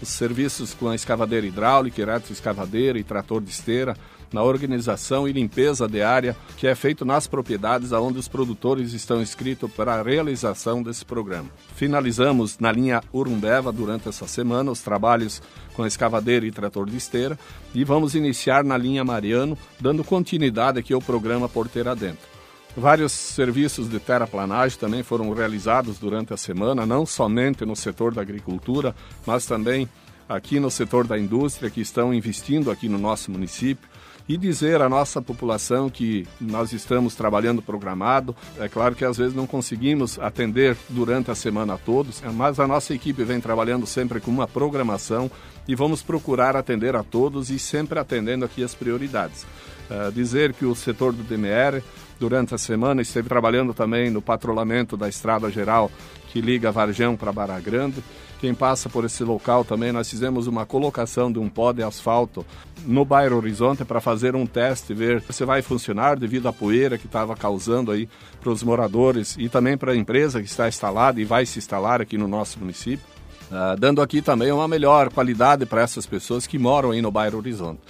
os 0.00 0.08
serviços 0.08 0.74
com 0.74 0.88
a 0.88 0.94
escavadeira 0.94 1.46
hidráulica, 1.46 2.22
escavadeira 2.30 2.98
e 2.98 3.04
trator 3.04 3.40
de 3.40 3.50
esteira, 3.50 3.96
na 4.32 4.42
organização 4.42 5.26
e 5.26 5.32
limpeza 5.32 5.88
de 5.88 6.02
área 6.02 6.36
que 6.56 6.66
é 6.66 6.74
feito 6.74 7.04
nas 7.04 7.26
propriedades 7.26 7.92
onde 7.92 8.18
os 8.18 8.28
produtores 8.28 8.92
estão 8.92 9.22
inscritos 9.22 9.70
para 9.72 9.94
a 9.94 10.02
realização 10.02 10.82
desse 10.82 11.04
programa. 11.04 11.48
Finalizamos 11.74 12.58
na 12.58 12.70
linha 12.70 13.02
Urumbeva 13.12 13.72
durante 13.72 14.08
essa 14.08 14.26
semana 14.26 14.70
os 14.70 14.80
trabalhos 14.80 15.42
com 15.74 15.86
escavadeira 15.86 16.46
e 16.46 16.50
trator 16.50 16.88
de 16.88 16.96
esteira 16.96 17.38
e 17.74 17.84
vamos 17.84 18.14
iniciar 18.14 18.64
na 18.64 18.76
linha 18.76 19.04
Mariano, 19.04 19.56
dando 19.80 20.04
continuidade 20.04 20.78
aqui 20.78 20.92
ao 20.92 21.00
programa 21.00 21.48
Porteira 21.48 21.94
Dentro. 21.94 22.37
Vários 22.76 23.12
serviços 23.12 23.88
de 23.88 23.98
terraplanagem 23.98 24.78
também 24.78 25.02
foram 25.02 25.32
realizados 25.32 25.98
durante 25.98 26.32
a 26.32 26.36
semana, 26.36 26.86
não 26.86 27.04
somente 27.04 27.64
no 27.64 27.74
setor 27.74 28.14
da 28.14 28.22
agricultura, 28.22 28.94
mas 29.26 29.46
também 29.46 29.88
aqui 30.28 30.60
no 30.60 30.70
setor 30.70 31.06
da 31.06 31.18
indústria 31.18 31.70
que 31.70 31.80
estão 31.80 32.12
investindo 32.12 32.70
aqui 32.70 32.88
no 32.88 32.98
nosso 32.98 33.30
município 33.30 33.88
e 34.28 34.36
dizer 34.36 34.82
à 34.82 34.88
nossa 34.88 35.22
população 35.22 35.88
que 35.88 36.26
nós 36.38 36.72
estamos 36.72 37.14
trabalhando 37.14 37.62
programado. 37.62 38.36
É 38.58 38.68
claro 38.68 38.94
que 38.94 39.04
às 39.04 39.16
vezes 39.16 39.34
não 39.34 39.46
conseguimos 39.46 40.18
atender 40.18 40.76
durante 40.90 41.30
a 41.30 41.34
semana 41.34 41.74
a 41.74 41.78
todos, 41.78 42.22
mas 42.34 42.60
a 42.60 42.68
nossa 42.68 42.92
equipe 42.92 43.24
vem 43.24 43.40
trabalhando 43.40 43.86
sempre 43.86 44.20
com 44.20 44.30
uma 44.30 44.46
programação 44.46 45.30
e 45.66 45.74
vamos 45.74 46.02
procurar 46.02 46.54
atender 46.56 46.94
a 46.94 47.02
todos 47.02 47.50
e 47.50 47.58
sempre 47.58 47.98
atendendo 47.98 48.44
aqui 48.44 48.62
as 48.62 48.74
prioridades. 48.74 49.46
Uh, 49.90 50.12
dizer 50.12 50.52
que 50.52 50.66
o 50.66 50.74
setor 50.74 51.14
do 51.14 51.22
DMR 51.22 51.82
durante 52.18 52.54
a 52.54 52.58
semana 52.58 53.02
esteve 53.02 53.28
trabalhando 53.28 53.72
também 53.72 54.10
no 54.10 54.20
patrulhamento 54.20 54.96
da 54.96 55.08
estrada 55.08 55.50
geral 55.50 55.90
que 56.28 56.40
liga 56.40 56.72
Varjão 56.72 57.16
para 57.16 57.32
Barra 57.32 57.60
Grande 57.60 58.02
quem 58.40 58.54
passa 58.54 58.88
por 58.88 59.04
esse 59.04 59.24
local 59.24 59.64
também, 59.64 59.90
nós 59.90 60.08
fizemos 60.08 60.46
uma 60.46 60.64
colocação 60.64 61.30
de 61.30 61.40
um 61.40 61.48
pó 61.48 61.72
de 61.72 61.82
asfalto 61.82 62.46
no 62.86 63.04
bairro 63.04 63.36
Horizonte 63.36 63.84
para 63.84 64.00
fazer 64.00 64.36
um 64.36 64.46
teste, 64.46 64.94
ver 64.94 65.22
se 65.30 65.44
vai 65.44 65.60
funcionar 65.60 66.16
devido 66.16 66.46
à 66.46 66.52
poeira 66.52 66.96
que 66.96 67.06
estava 67.06 67.34
causando 67.34 67.90
aí 67.90 68.08
para 68.40 68.50
os 68.50 68.62
moradores 68.62 69.36
e 69.38 69.48
também 69.48 69.76
para 69.76 69.92
a 69.92 69.96
empresa 69.96 70.40
que 70.40 70.48
está 70.48 70.68
instalada 70.68 71.20
e 71.20 71.24
vai 71.24 71.44
se 71.44 71.58
instalar 71.58 72.00
aqui 72.00 72.16
no 72.16 72.28
nosso 72.28 72.60
município. 72.60 73.04
Uh, 73.50 73.76
dando 73.78 74.02
aqui 74.02 74.20
também 74.20 74.52
uma 74.52 74.68
melhor 74.68 75.10
qualidade 75.10 75.64
para 75.64 75.80
essas 75.80 76.04
pessoas 76.04 76.46
que 76.46 76.58
moram 76.58 76.90
aí 76.90 77.00
no 77.00 77.10
bairro 77.10 77.38
Horizonte 77.38 77.80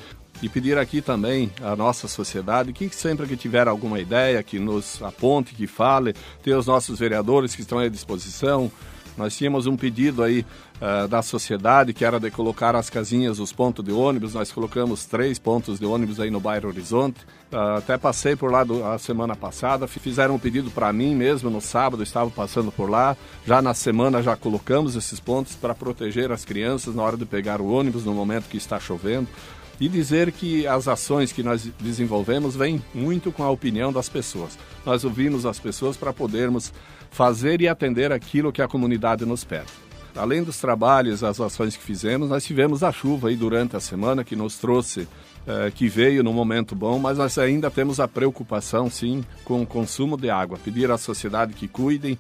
e 0.43 0.49
pedir 0.49 0.79
aqui 0.79 1.01
também 1.01 1.51
à 1.63 1.75
nossa 1.75 2.07
sociedade 2.07 2.73
que 2.73 2.89
sempre 2.91 3.27
que 3.27 3.37
tiver 3.37 3.67
alguma 3.67 3.99
ideia, 3.99 4.43
que 4.43 4.59
nos 4.59 5.03
aponte, 5.03 5.55
que 5.55 5.67
fale, 5.67 6.15
ter 6.43 6.55
os 6.55 6.67
nossos 6.67 6.99
vereadores 6.99 7.55
que 7.55 7.63
estão 7.63 7.79
à 7.79 7.89
disposição, 7.89 8.71
nós 9.19 9.37
tínhamos 9.37 9.67
um 9.67 9.77
pedido 9.77 10.23
aí 10.23 10.47
uh, 10.81 11.09
da 11.09 11.23
sociedade 11.23 11.93
que 11.93 12.05
era 12.05 12.21
de 12.21 12.31
colocar 12.31 12.77
as 12.77 12.89
casinhas, 12.89 13.41
os 13.41 13.53
pontos 13.53 13.85
de 13.85 13.91
ônibus. 13.91 14.33
Nós 14.33 14.53
colocamos 14.53 15.05
três 15.07 15.41
pontos 15.41 15.81
de 15.81 15.85
ônibus 15.85 16.21
aí 16.21 16.31
no 16.31 16.39
bairro 16.39 16.69
Horizonte. 16.69 17.19
Uh, 17.53 17.79
até 17.79 17.99
passei 17.99 18.37
por 18.37 18.53
lá 18.53 18.63
do, 18.63 18.85
a 18.85 18.97
semana 18.97 19.35
passada. 19.35 19.89
Fizeram 19.89 20.37
um 20.37 20.39
pedido 20.39 20.71
para 20.71 20.93
mim 20.93 21.17
mesmo 21.17 21.51
no 21.51 21.61
sábado, 21.61 22.05
estava 22.05 22.31
passando 22.31 22.71
por 22.71 22.89
lá. 22.89 23.17
Já 23.45 23.61
na 23.61 23.75
semana 23.75 24.23
já 24.23 24.37
colocamos 24.37 24.95
esses 24.95 25.19
pontos 25.19 25.57
para 25.57 25.75
proteger 25.75 26.31
as 26.31 26.45
crianças 26.45 26.95
na 26.95 27.03
hora 27.03 27.17
de 27.17 27.27
pegar 27.27 27.61
o 27.61 27.69
ônibus 27.69 28.05
no 28.05 28.15
momento 28.15 28.49
que 28.49 28.57
está 28.57 28.79
chovendo 28.79 29.27
e 29.81 29.89
dizer 29.89 30.33
que 30.33 30.67
as 30.67 30.89
ações 30.89 31.33
que 31.33 31.43
nós 31.43 31.71
desenvolvemos 31.81 32.57
vêm 32.57 32.83
muito 32.95 33.31
com 33.31 33.43
a 33.43 33.51
opinião 33.51 33.93
das 33.93 34.09
pessoas. 34.09 34.59
Nós 34.85 35.05
ouvimos 35.05 35.47
as 35.47 35.59
pessoas 35.59 35.97
para 35.97 36.13
podermos 36.13 36.73
fazer 37.11 37.61
e 37.61 37.69
atender 37.69 38.13
aquilo 38.13 38.53
que 38.53 38.63
a 38.63 38.69
comunidade 38.69 39.25
nos 39.25 39.45
pede. 39.45 39.89
Além 40.17 40.43
dos 40.43 40.59
trabalhos, 40.59 41.23
as 41.23 41.41
ações 41.41 41.77
que 41.77 41.83
fizemos, 41.83 42.29
nós 42.29 42.45
tivemos 42.45 42.83
a 42.83 42.91
chuva 42.91 43.29
aí 43.29 43.37
durante 43.37 43.77
a 43.77 43.81
semana 43.81 44.25
que 44.25 44.35
nos 44.35 44.57
trouxe, 44.59 45.07
eh, 45.47 45.71
que 45.73 45.89
veio 45.89 46.25
num 46.25 46.33
momento 46.33 46.75
bom, 46.75 46.99
mas 46.99 47.19
nós 47.19 47.39
ainda 47.39 47.71
temos 47.71 48.01
a 48.01 48.09
preocupação, 48.09 48.91
sim, 48.91 49.25
com 49.45 49.63
o 49.63 49.67
consumo 49.67 50.17
de 50.17 50.29
água. 50.29 50.59
Pedir 50.59 50.91
à 50.91 50.99
sociedade 50.99 51.55
que 51.55 51.69
cuidem 51.69 52.19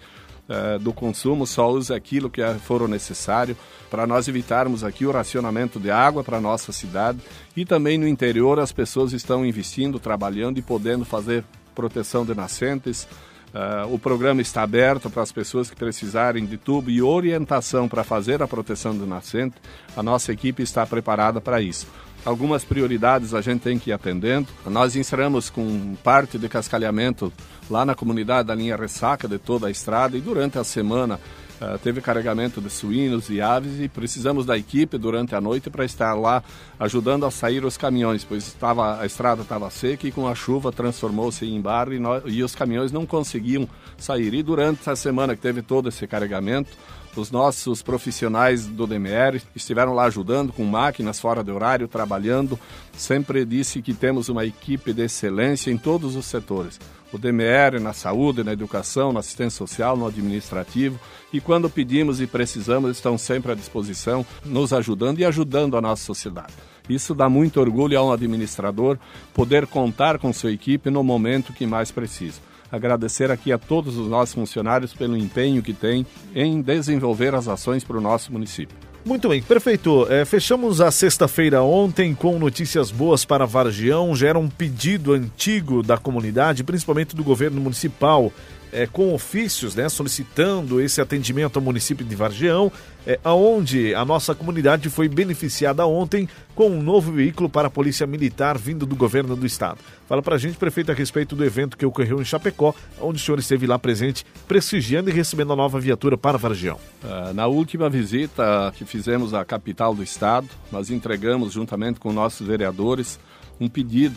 eh, 0.48 0.78
do 0.78 0.92
consumo, 0.92 1.46
só 1.46 1.70
use 1.70 1.92
aquilo 1.92 2.30
que 2.30 2.42
for 2.64 2.88
necessário 2.88 3.56
para 3.90 4.06
nós 4.06 4.28
evitarmos 4.28 4.82
aqui 4.82 5.04
o 5.04 5.10
racionamento 5.10 5.78
de 5.78 5.90
água 5.90 6.24
para 6.24 6.40
nossa 6.40 6.72
cidade 6.72 7.18
e 7.56 7.64
também 7.64 7.98
no 7.98 8.08
interior 8.08 8.58
as 8.58 8.72
pessoas 8.72 9.12
estão 9.12 9.44
investindo, 9.44 10.00
trabalhando 10.00 10.58
e 10.58 10.62
podendo 10.62 11.04
fazer 11.04 11.44
proteção 11.74 12.24
de 12.24 12.34
nascentes, 12.34 13.06
Uh, 13.48 13.94
o 13.94 13.98
programa 13.98 14.42
está 14.42 14.62
aberto 14.62 15.08
para 15.08 15.22
as 15.22 15.32
pessoas 15.32 15.70
que 15.70 15.76
precisarem 15.76 16.44
de 16.44 16.58
tubo 16.58 16.90
e 16.90 17.00
orientação 17.00 17.88
para 17.88 18.04
fazer 18.04 18.42
a 18.42 18.46
proteção 18.46 18.94
do 18.94 19.06
nascente. 19.06 19.56
A 19.96 20.02
nossa 20.02 20.30
equipe 20.30 20.62
está 20.62 20.84
preparada 20.84 21.40
para 21.40 21.60
isso. 21.60 21.86
Algumas 22.25 22.64
prioridades 22.64 23.32
a 23.32 23.40
gente 23.40 23.62
tem 23.62 23.78
que 23.78 23.90
ir 23.90 23.92
atendendo. 23.92 24.48
Nós 24.66 24.96
encerramos 24.96 25.48
com 25.48 25.94
parte 26.02 26.38
de 26.38 26.48
cascalhamento 26.48 27.32
lá 27.70 27.84
na 27.84 27.94
comunidade 27.94 28.48
da 28.48 28.54
linha 28.54 28.76
Ressaca 28.76 29.26
de 29.26 29.38
toda 29.38 29.68
a 29.68 29.70
estrada 29.70 30.16
e 30.16 30.20
durante 30.20 30.58
a 30.58 30.64
semana 30.64 31.18
Uh, 31.60 31.76
teve 31.76 32.00
carregamento 32.00 32.60
de 32.60 32.70
suínos 32.70 33.28
e 33.30 33.40
aves 33.40 33.80
e 33.80 33.88
precisamos 33.88 34.46
da 34.46 34.56
equipe 34.56 34.96
durante 34.96 35.34
a 35.34 35.40
noite 35.40 35.68
para 35.68 35.84
estar 35.84 36.14
lá 36.14 36.40
ajudando 36.78 37.26
a 37.26 37.32
sair 37.32 37.64
os 37.64 37.76
caminhões, 37.76 38.22
pois 38.22 38.46
estava, 38.46 39.00
a 39.00 39.04
estrada 39.04 39.42
estava 39.42 39.68
seca 39.68 40.06
e 40.06 40.12
com 40.12 40.28
a 40.28 40.37
chuva 40.37 40.70
transformou-se 40.70 41.44
em 41.44 41.60
barro 41.60 41.92
e, 41.92 42.00
e 42.26 42.44
os 42.44 42.54
caminhões 42.54 42.92
não 42.92 43.04
conseguiam 43.04 43.68
sair. 43.96 44.34
E 44.34 44.42
durante 44.44 44.88
a 44.88 44.94
semana 44.94 45.34
que 45.34 45.42
teve 45.42 45.60
todo 45.60 45.88
esse 45.88 46.06
carregamento, 46.06 46.70
os 47.18 47.30
nossos 47.30 47.82
profissionais 47.82 48.66
do 48.66 48.87
DMR 48.87 49.42
estiveram 49.54 49.92
lá 49.92 50.04
ajudando 50.04 50.52
com 50.52 50.64
máquinas 50.64 51.20
fora 51.20 51.44
de 51.44 51.50
horário, 51.50 51.88
trabalhando. 51.88 52.58
Sempre 52.96 53.44
disse 53.44 53.82
que 53.82 53.92
temos 53.92 54.28
uma 54.28 54.46
equipe 54.46 54.92
de 54.92 55.02
excelência 55.02 55.70
em 55.70 55.76
todos 55.76 56.16
os 56.16 56.25
setores 56.25 56.78
o 57.12 57.18
DMR 57.18 57.80
na 57.80 57.92
saúde, 57.92 58.44
na 58.44 58.52
educação, 58.52 59.12
na 59.12 59.20
assistência 59.20 59.56
social, 59.56 59.96
no 59.96 60.06
administrativo. 60.06 60.98
E 61.32 61.40
quando 61.40 61.70
pedimos 61.70 62.20
e 62.20 62.26
precisamos, 62.26 62.90
estão 62.90 63.16
sempre 63.16 63.52
à 63.52 63.54
disposição, 63.54 64.25
nos 64.44 64.72
ajudando 64.72 65.18
e 65.18 65.25
ajudando 65.25 65.76
a 65.76 65.80
nossa 65.80 66.04
sociedade. 66.04 66.52
Isso 66.88 67.14
dá 67.14 67.28
muito 67.28 67.60
orgulho 67.60 67.98
a 67.98 68.02
um 68.02 68.12
administrador 68.12 68.98
poder 69.34 69.66
contar 69.66 70.18
com 70.18 70.32
sua 70.32 70.52
equipe 70.52 70.90
no 70.90 71.02
momento 71.02 71.52
que 71.52 71.66
mais 71.66 71.90
precisa. 71.90 72.40
Agradecer 72.70 73.30
aqui 73.30 73.52
a 73.52 73.58
todos 73.58 73.96
os 73.96 74.08
nossos 74.08 74.34
funcionários 74.34 74.92
pelo 74.92 75.16
empenho 75.16 75.62
que 75.62 75.72
têm 75.72 76.06
em 76.34 76.60
desenvolver 76.60 77.34
as 77.34 77.48
ações 77.48 77.82
para 77.82 77.96
o 77.96 78.00
nosso 78.00 78.32
município. 78.32 78.76
Muito 79.04 79.28
bem, 79.28 79.42
prefeito. 79.42 80.06
É, 80.10 80.25
fechamos 80.25 80.80
a 80.82 80.90
sexta-feira 80.90 81.62
ontem 81.62 82.14
com 82.14 82.38
notícias 82.38 82.90
boas 82.90 83.25
para 83.25 83.46
Vargião. 83.46 84.14
Já 84.14 84.28
era 84.28 84.38
um 84.38 84.48
pedido 84.48 85.14
antigo 85.14 85.82
da 85.82 85.96
comunidade, 85.96 86.62
principalmente 86.62 87.16
do 87.16 87.25
governo 87.25 87.60
municipal, 87.60 88.30
é, 88.72 88.87
com 88.87 89.14
ofícios 89.14 89.75
né, 89.75 89.88
solicitando 89.88 90.80
esse 90.80 91.00
atendimento 91.00 91.58
ao 91.58 91.62
município 91.62 92.04
de 92.04 92.14
Vargião, 92.14 92.70
é, 93.06 93.18
aonde 93.25 93.94
a 93.94 94.04
nossa 94.04 94.34
comunidade 94.34 94.90
foi 94.90 95.08
beneficiada 95.08 95.87
ontem 95.87 96.28
com 96.54 96.70
um 96.70 96.82
novo 96.82 97.12
veículo 97.12 97.48
para 97.48 97.68
a 97.68 97.70
Polícia 97.70 98.06
Militar 98.06 98.58
vindo 98.58 98.84
do 98.84 98.94
governo 98.94 99.34
do 99.34 99.46
estado. 99.46 99.78
Fala 100.08 100.22
para 100.22 100.34
a 100.34 100.38
gente, 100.38 100.56
prefeito, 100.56 100.90
a 100.90 100.94
respeito 100.94 101.37
do 101.37 101.44
evento 101.44 101.76
que 101.76 101.87
ocorreu 101.87 102.20
em 102.20 102.25
Chapecó, 102.25 102.75
onde 103.00 103.20
o 103.20 103.25
senhor 103.25 103.38
esteve 103.38 103.66
lá 103.66 103.78
presente, 103.78 104.26
prestigiando 104.46 105.10
e 105.10 105.12
recebendo 105.12 105.52
a 105.52 105.56
nova 105.56 105.78
viatura 105.78 106.16
para 106.16 106.37
Vargião. 106.37 106.78
Uh, 107.02 107.32
na 107.34 107.46
última 107.46 107.88
visita 107.88 108.72
que 108.76 108.84
fizemos 108.84 109.34
à 109.34 109.44
capital 109.44 109.94
do 109.94 110.02
estado, 110.02 110.48
nós 110.72 110.90
entregamos, 110.90 111.52
juntamente 111.52 112.00
com 112.00 112.12
nossos 112.12 112.46
vereadores, 112.46 113.18
um 113.60 113.68
pedido 113.68 114.16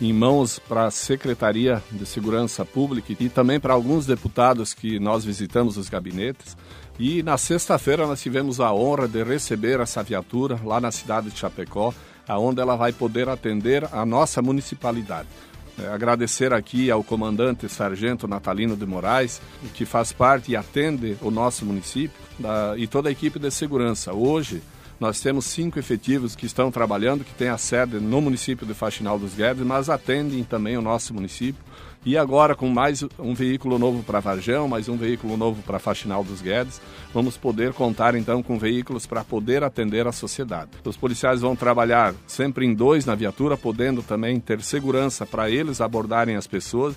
em 0.00 0.12
mãos 0.12 0.58
para 0.58 0.86
a 0.86 0.90
Secretaria 0.90 1.82
de 1.90 2.06
Segurança 2.06 2.64
Pública 2.64 3.12
e 3.18 3.28
também 3.28 3.58
para 3.58 3.74
alguns 3.74 4.06
deputados 4.06 4.72
que 4.72 4.98
nós 5.00 5.24
visitamos 5.24 5.76
os 5.76 5.88
gabinetes. 5.88 6.56
E 6.98 7.22
na 7.22 7.36
sexta-feira 7.36 8.06
nós 8.06 8.20
tivemos 8.20 8.60
a 8.60 8.72
honra 8.72 9.08
de 9.08 9.22
receber 9.24 9.80
essa 9.80 10.02
viatura 10.02 10.58
lá 10.64 10.80
na 10.80 10.90
cidade 10.90 11.30
de 11.30 11.38
Chapecó, 11.38 11.92
aonde 12.26 12.60
ela 12.60 12.76
vai 12.76 12.92
poder 12.92 13.28
atender 13.28 13.88
a 13.92 14.04
nossa 14.04 14.40
municipalidade. 14.42 15.28
É, 15.80 15.86
agradecer 15.88 16.52
aqui 16.52 16.90
ao 16.90 17.04
comandante 17.04 17.68
Sargento 17.68 18.26
Natalino 18.26 18.76
de 18.76 18.84
Moraes, 18.84 19.40
que 19.74 19.84
faz 19.84 20.10
parte 20.12 20.50
e 20.50 20.56
atende 20.56 21.16
o 21.22 21.30
nosso 21.30 21.64
município, 21.64 22.18
da, 22.36 22.74
e 22.76 22.86
toda 22.88 23.08
a 23.08 23.12
equipe 23.12 23.38
de 23.38 23.50
segurança. 23.50 24.12
Hoje, 24.12 24.60
nós 25.00 25.20
temos 25.20 25.44
cinco 25.44 25.78
efetivos 25.78 26.34
que 26.34 26.46
estão 26.46 26.70
trabalhando, 26.70 27.24
que 27.24 27.34
têm 27.34 27.48
a 27.48 27.58
sede 27.58 28.00
no 28.00 28.20
município 28.20 28.66
de 28.66 28.74
Faxinal 28.74 29.18
dos 29.18 29.34
Guedes, 29.34 29.64
mas 29.64 29.88
atendem 29.88 30.42
também 30.42 30.76
o 30.76 30.82
nosso 30.82 31.14
município. 31.14 31.62
E 32.04 32.16
agora, 32.16 32.54
com 32.54 32.68
mais 32.68 33.04
um 33.18 33.34
veículo 33.34 33.78
novo 33.78 34.02
para 34.02 34.20
Varjão, 34.20 34.66
mais 34.66 34.88
um 34.88 34.96
veículo 34.96 35.36
novo 35.36 35.62
para 35.62 35.78
Faxinal 35.78 36.24
dos 36.24 36.40
Guedes, 36.40 36.80
vamos 37.12 37.36
poder 37.36 37.72
contar 37.72 38.14
então 38.14 38.42
com 38.42 38.58
veículos 38.58 39.04
para 39.04 39.22
poder 39.22 39.62
atender 39.62 40.06
a 40.06 40.12
sociedade. 40.12 40.70
Os 40.84 40.96
policiais 40.96 41.40
vão 41.40 41.54
trabalhar 41.54 42.14
sempre 42.26 42.64
em 42.64 42.74
dois 42.74 43.04
na 43.04 43.14
viatura, 43.14 43.56
podendo 43.56 44.02
também 44.02 44.40
ter 44.40 44.62
segurança 44.62 45.26
para 45.26 45.50
eles 45.50 45.80
abordarem 45.80 46.36
as 46.36 46.46
pessoas. 46.46 46.94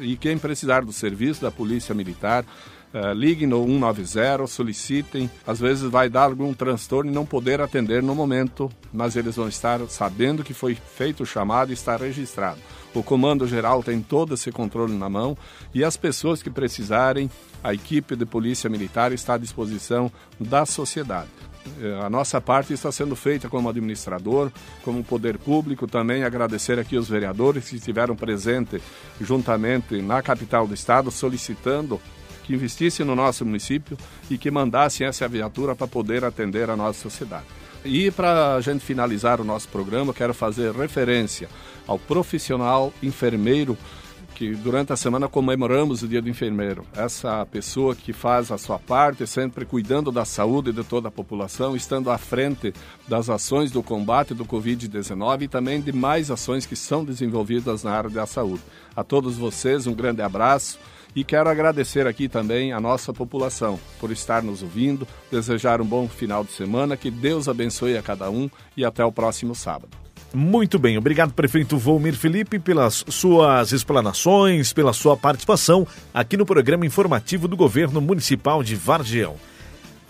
E 0.00 0.16
quem 0.16 0.36
precisar 0.36 0.84
do 0.84 0.92
serviço 0.92 1.42
da 1.42 1.50
Polícia 1.50 1.94
Militar, 1.94 2.44
Uh, 2.92 3.12
liguem 3.12 3.46
no 3.46 3.62
190, 3.64 4.46
solicitem. 4.46 5.30
Às 5.46 5.60
vezes 5.60 5.82
vai 5.90 6.08
dar 6.08 6.22
algum 6.22 6.54
transtorno 6.54 7.10
e 7.10 7.14
não 7.14 7.26
poder 7.26 7.60
atender 7.60 8.02
no 8.02 8.14
momento, 8.14 8.70
mas 8.92 9.14
eles 9.14 9.36
vão 9.36 9.48
estar 9.48 9.80
sabendo 9.88 10.42
que 10.42 10.54
foi 10.54 10.74
feito 10.74 11.22
o 11.22 11.26
chamado 11.26 11.70
e 11.70 11.74
está 11.74 11.96
registrado. 11.96 12.58
O 12.94 13.02
comando 13.02 13.46
geral 13.46 13.82
tem 13.82 14.00
todo 14.00 14.34
esse 14.34 14.50
controle 14.50 14.94
na 14.94 15.08
mão 15.08 15.36
e 15.74 15.84
as 15.84 15.96
pessoas 15.96 16.42
que 16.42 16.48
precisarem, 16.48 17.30
a 17.62 17.74
equipe 17.74 18.16
de 18.16 18.24
polícia 18.24 18.70
militar 18.70 19.12
está 19.12 19.34
à 19.34 19.38
disposição 19.38 20.10
da 20.40 20.64
sociedade. 20.64 21.28
Eh, 21.80 22.00
a 22.02 22.08
nossa 22.08 22.40
parte 22.40 22.72
está 22.72 22.90
sendo 22.90 23.14
feita 23.14 23.48
como 23.48 23.68
administrador, 23.68 24.50
como 24.82 25.04
poder 25.04 25.38
público, 25.38 25.86
também 25.86 26.24
agradecer 26.24 26.78
aqui 26.78 26.96
os 26.96 27.08
vereadores 27.08 27.68
que 27.68 27.76
estiveram 27.76 28.16
presentes 28.16 28.80
juntamente 29.20 30.00
na 30.00 30.22
capital 30.22 30.66
do 30.66 30.74
estado, 30.74 31.10
solicitando 31.10 32.00
que 32.56 33.04
no 33.04 33.14
nosso 33.14 33.44
município 33.44 33.98
e 34.30 34.38
que 34.38 34.50
mandassem 34.50 35.06
essa 35.06 35.28
viatura 35.28 35.76
para 35.76 35.86
poder 35.86 36.24
atender 36.24 36.70
a 36.70 36.76
nossa 36.76 37.00
sociedade. 37.00 37.44
E 37.84 38.10
para 38.10 38.54
a 38.54 38.60
gente 38.60 38.84
finalizar 38.84 39.40
o 39.40 39.44
nosso 39.44 39.68
programa, 39.68 40.14
quero 40.14 40.32
fazer 40.32 40.72
referência 40.74 41.48
ao 41.86 41.98
profissional 41.98 42.92
enfermeiro 43.02 43.76
que 44.34 44.54
durante 44.54 44.92
a 44.92 44.96
semana 44.96 45.28
comemoramos 45.28 46.02
o 46.02 46.06
Dia 46.06 46.22
do 46.22 46.28
Enfermeiro. 46.28 46.86
Essa 46.94 47.44
pessoa 47.46 47.96
que 47.96 48.12
faz 48.12 48.52
a 48.52 48.56
sua 48.56 48.78
parte, 48.78 49.26
sempre 49.26 49.64
cuidando 49.64 50.12
da 50.12 50.24
saúde 50.24 50.70
de 50.70 50.84
toda 50.84 51.08
a 51.08 51.10
população, 51.10 51.74
estando 51.74 52.08
à 52.08 52.16
frente 52.16 52.72
das 53.08 53.28
ações 53.28 53.72
do 53.72 53.82
combate 53.82 54.34
do 54.34 54.44
Covid-19 54.44 55.42
e 55.42 55.48
também 55.48 55.80
de 55.80 55.90
mais 55.90 56.30
ações 56.30 56.64
que 56.64 56.76
são 56.76 57.04
desenvolvidas 57.04 57.82
na 57.82 57.90
área 57.90 58.10
da 58.10 58.26
saúde. 58.26 58.62
A 58.94 59.02
todos 59.02 59.36
vocês, 59.36 59.88
um 59.88 59.94
grande 59.94 60.22
abraço. 60.22 60.78
E 61.18 61.24
quero 61.24 61.50
agradecer 61.50 62.06
aqui 62.06 62.28
também 62.28 62.72
a 62.72 62.78
nossa 62.78 63.12
população 63.12 63.76
por 63.98 64.12
estar 64.12 64.40
nos 64.40 64.62
ouvindo, 64.62 65.04
desejar 65.32 65.80
um 65.80 65.84
bom 65.84 66.08
final 66.08 66.44
de 66.44 66.52
semana, 66.52 66.96
que 66.96 67.10
Deus 67.10 67.48
abençoe 67.48 67.98
a 67.98 68.02
cada 68.02 68.30
um 68.30 68.48
e 68.76 68.84
até 68.84 69.04
o 69.04 69.10
próximo 69.10 69.52
sábado. 69.52 69.88
Muito 70.32 70.78
bem, 70.78 70.96
obrigado, 70.96 71.32
prefeito 71.32 71.76
Volmir 71.76 72.14
Felipe, 72.14 72.60
pelas 72.60 73.04
suas 73.08 73.72
explanações, 73.72 74.72
pela 74.72 74.92
sua 74.92 75.16
participação 75.16 75.84
aqui 76.14 76.36
no 76.36 76.46
programa 76.46 76.86
informativo 76.86 77.48
do 77.48 77.56
governo 77.56 78.00
municipal 78.00 78.62
de 78.62 78.76
Vargião. 78.76 79.34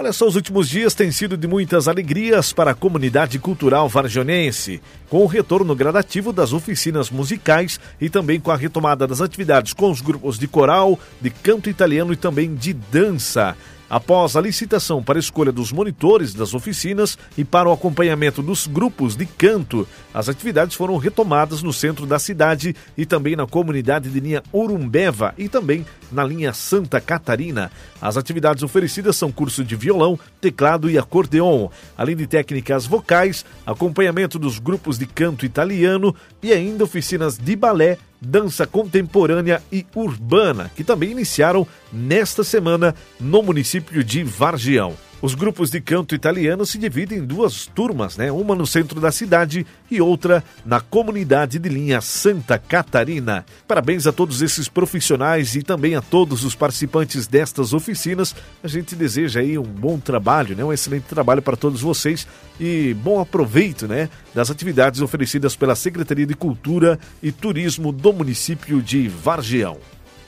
Olha 0.00 0.12
só, 0.12 0.28
os 0.28 0.36
últimos 0.36 0.68
dias 0.68 0.94
têm 0.94 1.10
sido 1.10 1.36
de 1.36 1.48
muitas 1.48 1.88
alegrias 1.88 2.52
para 2.52 2.70
a 2.70 2.74
comunidade 2.74 3.36
cultural 3.40 3.88
varjonense, 3.88 4.80
com 5.10 5.24
o 5.24 5.26
retorno 5.26 5.74
gradativo 5.74 6.32
das 6.32 6.52
oficinas 6.52 7.10
musicais 7.10 7.80
e 8.00 8.08
também 8.08 8.38
com 8.38 8.52
a 8.52 8.56
retomada 8.56 9.08
das 9.08 9.20
atividades 9.20 9.72
com 9.72 9.90
os 9.90 10.00
grupos 10.00 10.38
de 10.38 10.46
coral, 10.46 10.96
de 11.20 11.30
canto 11.30 11.68
italiano 11.68 12.12
e 12.12 12.16
também 12.16 12.54
de 12.54 12.72
dança. 12.72 13.56
Após 13.90 14.36
a 14.36 14.40
licitação 14.40 15.02
para 15.02 15.18
a 15.18 15.20
escolha 15.20 15.50
dos 15.50 15.72
monitores 15.72 16.34
das 16.34 16.52
oficinas 16.52 17.16
e 17.38 17.44
para 17.44 17.68
o 17.70 17.72
acompanhamento 17.72 18.42
dos 18.42 18.66
grupos 18.66 19.16
de 19.16 19.24
canto, 19.24 19.88
as 20.12 20.28
atividades 20.28 20.76
foram 20.76 20.98
retomadas 20.98 21.62
no 21.62 21.72
centro 21.72 22.04
da 22.04 22.18
cidade 22.18 22.76
e 22.98 23.06
também 23.06 23.34
na 23.34 23.46
comunidade 23.46 24.10
de 24.10 24.20
linha 24.20 24.42
Urumbeva 24.52 25.32
e 25.38 25.48
também 25.48 25.86
na 26.12 26.22
linha 26.22 26.52
Santa 26.52 27.00
Catarina. 27.00 27.70
As 28.00 28.18
atividades 28.18 28.62
oferecidas 28.62 29.16
são 29.16 29.32
curso 29.32 29.64
de 29.64 29.74
violão, 29.74 30.18
teclado 30.38 30.90
e 30.90 30.98
acordeon, 30.98 31.68
além 31.96 32.14
de 32.14 32.26
técnicas 32.26 32.86
vocais, 32.86 33.44
acompanhamento 33.64 34.38
dos 34.38 34.58
grupos 34.58 34.98
de 34.98 35.06
canto 35.06 35.46
italiano 35.46 36.14
e 36.42 36.52
ainda 36.52 36.84
oficinas 36.84 37.38
de 37.38 37.56
balé 37.56 37.96
dança 38.20 38.66
contemporânea 38.66 39.62
e 39.70 39.86
urbana, 39.94 40.70
que 40.74 40.84
também 40.84 41.10
iniciaram 41.10 41.66
nesta 41.92 42.42
semana 42.42 42.94
no 43.20 43.42
município 43.42 44.02
de 44.02 44.22
Vargião. 44.22 44.94
Os 45.20 45.34
grupos 45.34 45.68
de 45.68 45.80
canto 45.80 46.14
italiano 46.14 46.64
se 46.64 46.78
dividem 46.78 47.18
em 47.18 47.24
duas 47.24 47.66
turmas, 47.66 48.16
né? 48.16 48.30
Uma 48.30 48.54
no 48.54 48.64
centro 48.64 49.00
da 49.00 49.10
cidade 49.10 49.66
e 49.90 50.00
outra 50.00 50.44
na 50.64 50.80
comunidade 50.80 51.58
de 51.58 51.68
linha 51.68 52.00
Santa 52.00 52.56
Catarina. 52.56 53.44
Parabéns 53.66 54.06
a 54.06 54.12
todos 54.12 54.42
esses 54.42 54.68
profissionais 54.68 55.56
e 55.56 55.62
também 55.62 55.96
a 55.96 56.00
todos 56.00 56.44
os 56.44 56.54
participantes 56.54 57.26
destas 57.26 57.72
oficinas. 57.72 58.32
A 58.62 58.68
gente 58.68 58.94
deseja 58.94 59.40
aí 59.40 59.58
um 59.58 59.64
bom 59.64 59.98
trabalho, 59.98 60.54
né? 60.54 60.62
Um 60.62 60.72
excelente 60.72 61.06
trabalho 61.06 61.42
para 61.42 61.56
todos 61.56 61.80
vocês 61.80 62.24
e 62.60 62.94
bom 62.94 63.20
aproveito, 63.20 63.86
né, 63.86 64.08
das 64.34 64.50
atividades 64.50 65.00
oferecidas 65.00 65.54
pela 65.56 65.74
Secretaria 65.74 66.26
de 66.26 66.34
Cultura 66.34 66.98
e 67.22 67.30
Turismo 67.30 67.92
do 67.92 68.12
município 68.12 68.82
de 68.82 69.08
Vargião. 69.08 69.78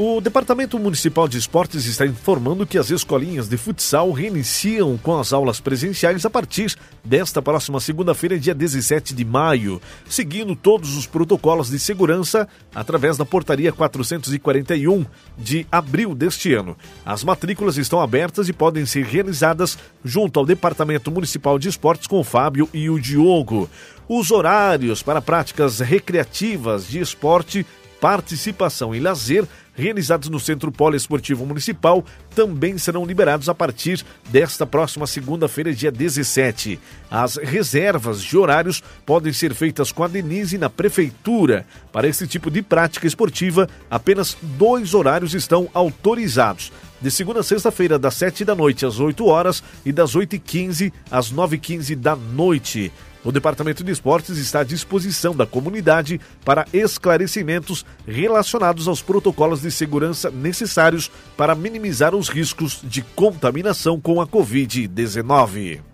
O 0.02 0.18
Departamento 0.18 0.78
Municipal 0.78 1.28
de 1.28 1.36
Esportes 1.36 1.84
está 1.84 2.06
informando 2.06 2.66
que 2.66 2.78
as 2.78 2.90
escolinhas 2.90 3.50
de 3.50 3.58
futsal 3.58 4.10
reiniciam 4.12 4.96
com 4.96 5.18
as 5.18 5.30
aulas 5.30 5.60
presenciais 5.60 6.24
a 6.24 6.30
partir 6.30 6.74
desta 7.04 7.42
próxima 7.42 7.78
segunda-feira, 7.80 8.38
dia 8.38 8.54
17 8.54 9.12
de 9.14 9.26
maio, 9.26 9.78
seguindo 10.08 10.56
todos 10.56 10.96
os 10.96 11.06
protocolos 11.06 11.68
de 11.68 11.78
segurança 11.78 12.48
através 12.74 13.18
da 13.18 13.26
Portaria 13.26 13.74
441 13.74 15.04
de 15.36 15.66
abril 15.70 16.14
deste 16.14 16.54
ano. 16.54 16.78
As 17.04 17.22
matrículas 17.22 17.76
estão 17.76 18.00
abertas 18.00 18.48
e 18.48 18.54
podem 18.54 18.86
ser 18.86 19.04
realizadas 19.04 19.76
junto 20.02 20.40
ao 20.40 20.46
Departamento 20.46 21.10
Municipal 21.10 21.58
de 21.58 21.68
Esportes 21.68 22.06
com 22.06 22.20
o 22.20 22.24
Fábio 22.24 22.66
e 22.72 22.88
o 22.88 22.98
Diogo. 22.98 23.68
Os 24.08 24.30
horários 24.30 25.02
para 25.02 25.20
práticas 25.20 25.78
recreativas 25.78 26.88
de 26.88 27.00
esporte 27.00 27.66
participação 28.00 28.94
e 28.94 28.98
lazer 28.98 29.46
realizados 29.80 30.28
no 30.28 30.38
Centro 30.38 30.70
Poliesportivo 30.70 31.44
Municipal 31.46 32.04
também 32.34 32.78
serão 32.78 33.04
liberados 33.04 33.48
a 33.48 33.54
partir 33.54 34.04
desta 34.28 34.66
próxima 34.66 35.06
segunda-feira, 35.06 35.74
dia 35.74 35.90
17. 35.90 36.78
As 37.10 37.36
reservas 37.36 38.22
de 38.22 38.36
horários 38.36 38.82
podem 39.04 39.32
ser 39.32 39.54
feitas 39.54 39.90
com 39.90 40.04
a 40.04 40.08
Denise 40.08 40.58
na 40.58 40.70
Prefeitura. 40.70 41.66
Para 41.92 42.06
esse 42.06 42.26
tipo 42.26 42.50
de 42.50 42.62
prática 42.62 43.06
esportiva, 43.06 43.68
apenas 43.90 44.36
dois 44.42 44.94
horários 44.94 45.34
estão 45.34 45.68
autorizados. 45.74 46.70
De 47.00 47.10
segunda 47.10 47.40
a 47.40 47.42
sexta-feira, 47.42 47.98
das 47.98 48.14
7 48.14 48.44
da 48.44 48.54
noite 48.54 48.84
às 48.84 49.00
8 49.00 49.24
horas 49.24 49.64
e 49.86 49.90
das 49.90 50.14
8h15 50.14 50.92
às 51.10 51.32
9h15 51.32 51.96
da 51.96 52.14
noite. 52.14 52.92
O 53.22 53.30
Departamento 53.30 53.84
de 53.84 53.92
Esportes 53.92 54.38
está 54.38 54.60
à 54.60 54.64
disposição 54.64 55.34
da 55.34 55.46
comunidade 55.46 56.20
para 56.44 56.66
esclarecimentos 56.72 57.84
relacionados 58.06 58.88
aos 58.88 59.02
protocolos 59.02 59.60
de 59.60 59.70
segurança 59.70 60.30
necessários 60.30 61.10
para 61.36 61.54
minimizar 61.54 62.14
os 62.14 62.28
riscos 62.28 62.80
de 62.82 63.02
contaminação 63.02 64.00
com 64.00 64.20
a 64.20 64.26
Covid-19. 64.26 65.89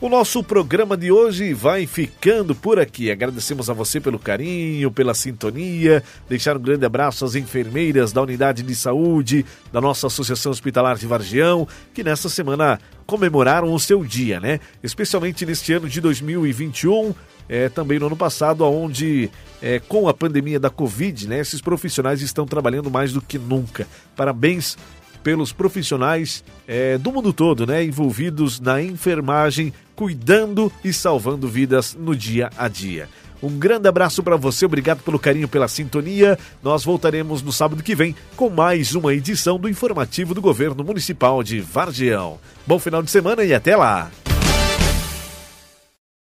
O 0.00 0.08
nosso 0.08 0.44
programa 0.44 0.96
de 0.96 1.10
hoje 1.10 1.52
vai 1.52 1.84
ficando 1.84 2.54
por 2.54 2.78
aqui. 2.78 3.10
Agradecemos 3.10 3.68
a 3.68 3.72
você 3.72 4.00
pelo 4.00 4.16
carinho, 4.16 4.92
pela 4.92 5.12
sintonia. 5.12 6.04
Deixar 6.28 6.56
um 6.56 6.60
grande 6.60 6.86
abraço 6.86 7.24
às 7.24 7.34
enfermeiras 7.34 8.12
da 8.12 8.22
unidade 8.22 8.62
de 8.62 8.76
saúde 8.76 9.44
da 9.72 9.80
nossa 9.80 10.06
Associação 10.06 10.52
Hospitalar 10.52 10.96
de 10.96 11.06
Vargião, 11.08 11.66
que 11.92 12.04
nesta 12.04 12.28
semana 12.28 12.78
comemoraram 13.06 13.74
o 13.74 13.80
seu 13.80 14.04
dia, 14.04 14.38
né? 14.38 14.60
Especialmente 14.84 15.44
neste 15.44 15.72
ano 15.72 15.88
de 15.88 16.00
2021, 16.00 17.12
é, 17.48 17.68
também 17.68 17.98
no 17.98 18.06
ano 18.06 18.16
passado, 18.16 18.64
onde 18.64 19.28
é, 19.60 19.80
com 19.80 20.08
a 20.08 20.14
pandemia 20.14 20.60
da 20.60 20.70
Covid, 20.70 21.26
né, 21.26 21.40
esses 21.40 21.60
profissionais 21.60 22.22
estão 22.22 22.46
trabalhando 22.46 22.90
mais 22.90 23.12
do 23.12 23.22
que 23.22 23.38
nunca. 23.38 23.86
Parabéns 24.14 24.76
pelos 25.22 25.52
profissionais 25.52 26.44
é, 26.66 26.98
do 26.98 27.12
mundo 27.12 27.32
todo, 27.32 27.66
né, 27.66 27.84
envolvidos 27.84 28.60
na 28.60 28.82
enfermagem, 28.82 29.72
cuidando 29.94 30.72
e 30.84 30.92
salvando 30.92 31.48
vidas 31.48 31.96
no 31.98 32.14
dia 32.14 32.50
a 32.56 32.68
dia. 32.68 33.08
Um 33.42 33.56
grande 33.56 33.88
abraço 33.88 34.22
para 34.22 34.36
você, 34.36 34.66
obrigado 34.66 35.02
pelo 35.02 35.18
carinho, 35.18 35.48
pela 35.48 35.68
sintonia. 35.68 36.38
Nós 36.62 36.84
voltaremos 36.84 37.40
no 37.40 37.52
sábado 37.52 37.82
que 37.82 37.94
vem 37.94 38.14
com 38.36 38.50
mais 38.50 38.94
uma 38.94 39.14
edição 39.14 39.58
do 39.58 39.68
informativo 39.68 40.34
do 40.34 40.40
Governo 40.40 40.82
Municipal 40.82 41.42
de 41.42 41.60
Vargião. 41.60 42.38
Bom 42.66 42.78
final 42.78 43.02
de 43.02 43.10
semana 43.10 43.44
e 43.44 43.54
até 43.54 43.76
lá! 43.76 44.10